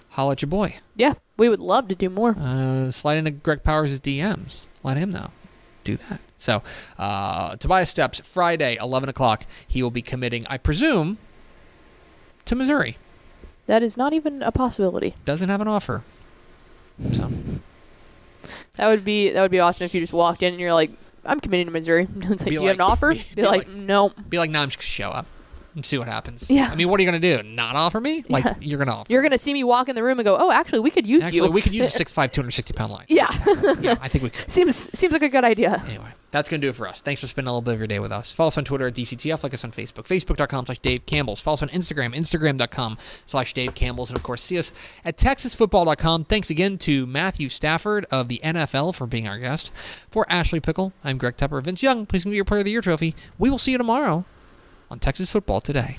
holla 0.09 0.33
at 0.33 0.41
your 0.41 0.49
boy. 0.49 0.75
Yeah, 0.97 1.13
we 1.37 1.47
would 1.47 1.61
love 1.61 1.87
to 1.87 1.95
do 1.95 2.09
more. 2.09 2.35
Uh, 2.37 2.91
slide 2.91 3.15
into 3.15 3.31
Greg 3.31 3.63
Powers' 3.63 4.01
DMs. 4.01 4.65
Let 4.83 4.97
him 4.97 5.11
know. 5.11 5.29
Do 5.85 5.95
that. 6.09 6.19
So, 6.41 6.63
uh, 6.97 7.55
Tobias 7.57 7.91
Steps, 7.91 8.19
Friday, 8.27 8.75
11 8.81 9.09
o'clock. 9.09 9.45
He 9.67 9.83
will 9.83 9.91
be 9.91 10.01
committing, 10.01 10.47
I 10.49 10.57
presume, 10.57 11.19
to 12.45 12.55
Missouri. 12.55 12.97
That 13.67 13.83
is 13.83 13.95
not 13.95 14.11
even 14.11 14.41
a 14.41 14.51
possibility. 14.51 15.13
Doesn't 15.23 15.49
have 15.49 15.61
an 15.61 15.67
offer. 15.67 16.01
So, 17.11 17.29
That 18.77 18.87
would 18.87 19.05
be 19.05 19.29
that 19.29 19.39
would 19.43 19.51
be 19.51 19.59
awesome 19.59 19.85
if 19.85 19.93
you 19.93 20.01
just 20.01 20.13
walked 20.13 20.41
in 20.41 20.53
and 20.53 20.59
you're 20.59 20.73
like, 20.73 20.89
I'm 21.23 21.39
committing 21.39 21.67
to 21.67 21.71
Missouri. 21.71 22.07
It's 22.15 22.41
like, 22.41 22.45
Be 22.45 22.57
do 22.57 22.63
you 22.63 22.67
have 22.69 22.77
an 22.77 22.81
offer? 22.81 23.13
be- 23.13 23.23
Be, 23.35 23.43
like, 23.43 23.67
like- 23.67 23.67
no. 23.69 24.09
be 24.27 24.39
like, 24.39 24.49
nah, 24.49 24.63
I'm 24.63 24.69
just 24.69 24.79
going 24.79 24.83
to 24.85 24.87
show 24.87 25.09
up 25.11 25.27
and 25.75 25.85
see 25.85 25.97
what 25.97 26.07
happens. 26.07 26.45
Yeah. 26.49 26.69
I 26.71 26.75
mean, 26.75 26.89
what 26.89 26.99
are 26.99 27.03
you 27.03 27.09
going 27.09 27.21
to 27.21 27.37
do? 27.37 27.47
Not 27.47 27.75
offer 27.75 28.01
me? 28.01 28.23
Like, 28.27 28.43
Yeah. 28.43 28.55
you're 28.59 28.77
going 28.77 28.87
to 28.87 28.93
offer. 28.93 29.11
You're 29.11 29.21
gonna 29.21 29.37
see 29.37 29.53
me 29.53 29.63
walk 29.63 29.87
in 29.89 29.95
the 29.95 30.03
room 30.03 30.19
and 30.19 30.25
go, 30.25 30.37
oh, 30.37 30.51
actually, 30.51 30.79
we 30.79 30.91
could 30.91 31.07
use 31.07 31.23
Actually, 31.23 31.47
you. 31.47 31.51
we 31.51 31.61
could 31.61 31.73
use 31.73 31.95
a 31.95 31.99
6'5", 32.05 32.13
260 32.31 32.73
pound 32.73 32.91
line. 32.91 33.05
yeah, 33.09 33.27
yeah, 33.79 33.95
I 34.01 34.07
think 34.07 34.23
we 34.23 34.29
could. 34.31 34.49
seems 34.49 34.75
seems 34.97 35.13
like 35.13 35.23
a 35.23 35.29
good 35.29 35.43
idea. 35.43 35.81
Anyway, 35.87 36.05
that's 36.31 36.47
going 36.49 36.59
to 36.61 36.65
do 36.65 36.69
it 36.69 36.75
for 36.75 36.87
us. 36.87 37.01
Thanks 37.01 37.21
for 37.21 37.27
spending 37.27 37.47
a 37.49 37.51
little 37.51 37.61
bit 37.61 37.73
of 37.73 37.79
your 37.79 37.87
day 37.87 37.99
with 37.99 38.11
us. 38.11 38.31
Follow 38.33 38.47
us 38.47 38.57
on 38.57 38.63
Twitter 38.65 38.87
at 38.87 38.93
DCTF. 38.93 39.43
Like 39.43 39.53
us 39.53 39.63
on 39.63 39.71
Facebook. 39.71 40.03
Facebook.com 40.07 40.65
slash 40.65 40.79
Dave 40.79 41.05
Campbell's. 41.05 41.39
Follow 41.41 41.55
us 41.55 41.61
on 41.63 41.69
Instagram. 41.69 42.15
Instagram.com 42.15 42.97
slash 43.25 43.53
Dave 43.53 43.73
Campbell's. 43.75 44.09
And, 44.09 44.17
of 44.17 44.23
course, 44.23 44.41
see 44.41 44.57
us 44.57 44.71
at 45.03 45.17
TexasFootball.com. 45.17 46.25
Thanks 46.25 46.49
again 46.49 46.77
to 46.79 47.05
Matthew 47.05 47.49
Stafford 47.49 48.05
of 48.11 48.27
the 48.29 48.39
NFL 48.43 48.95
for 48.95 49.05
being 49.07 49.27
our 49.27 49.39
guest. 49.39 49.71
For 50.09 50.25
Ashley 50.29 50.59
Pickle, 50.59 50.93
I'm 51.03 51.17
Greg 51.17 51.35
Tepper. 51.37 51.61
Vince 51.63 51.83
Young, 51.83 52.05
please 52.05 52.23
give 52.23 52.31
me 52.31 52.35
your 52.37 52.45
Player 52.45 52.59
of 52.59 52.65
the 52.65 52.71
Year 52.71 52.81
trophy. 52.81 53.15
We 53.37 53.49
will 53.49 53.57
see 53.57 53.71
you 53.71 53.77
tomorrow 53.77 54.25
on 54.91 54.99
Texas 54.99 55.31
Football 55.31 55.61
Today. 55.61 55.97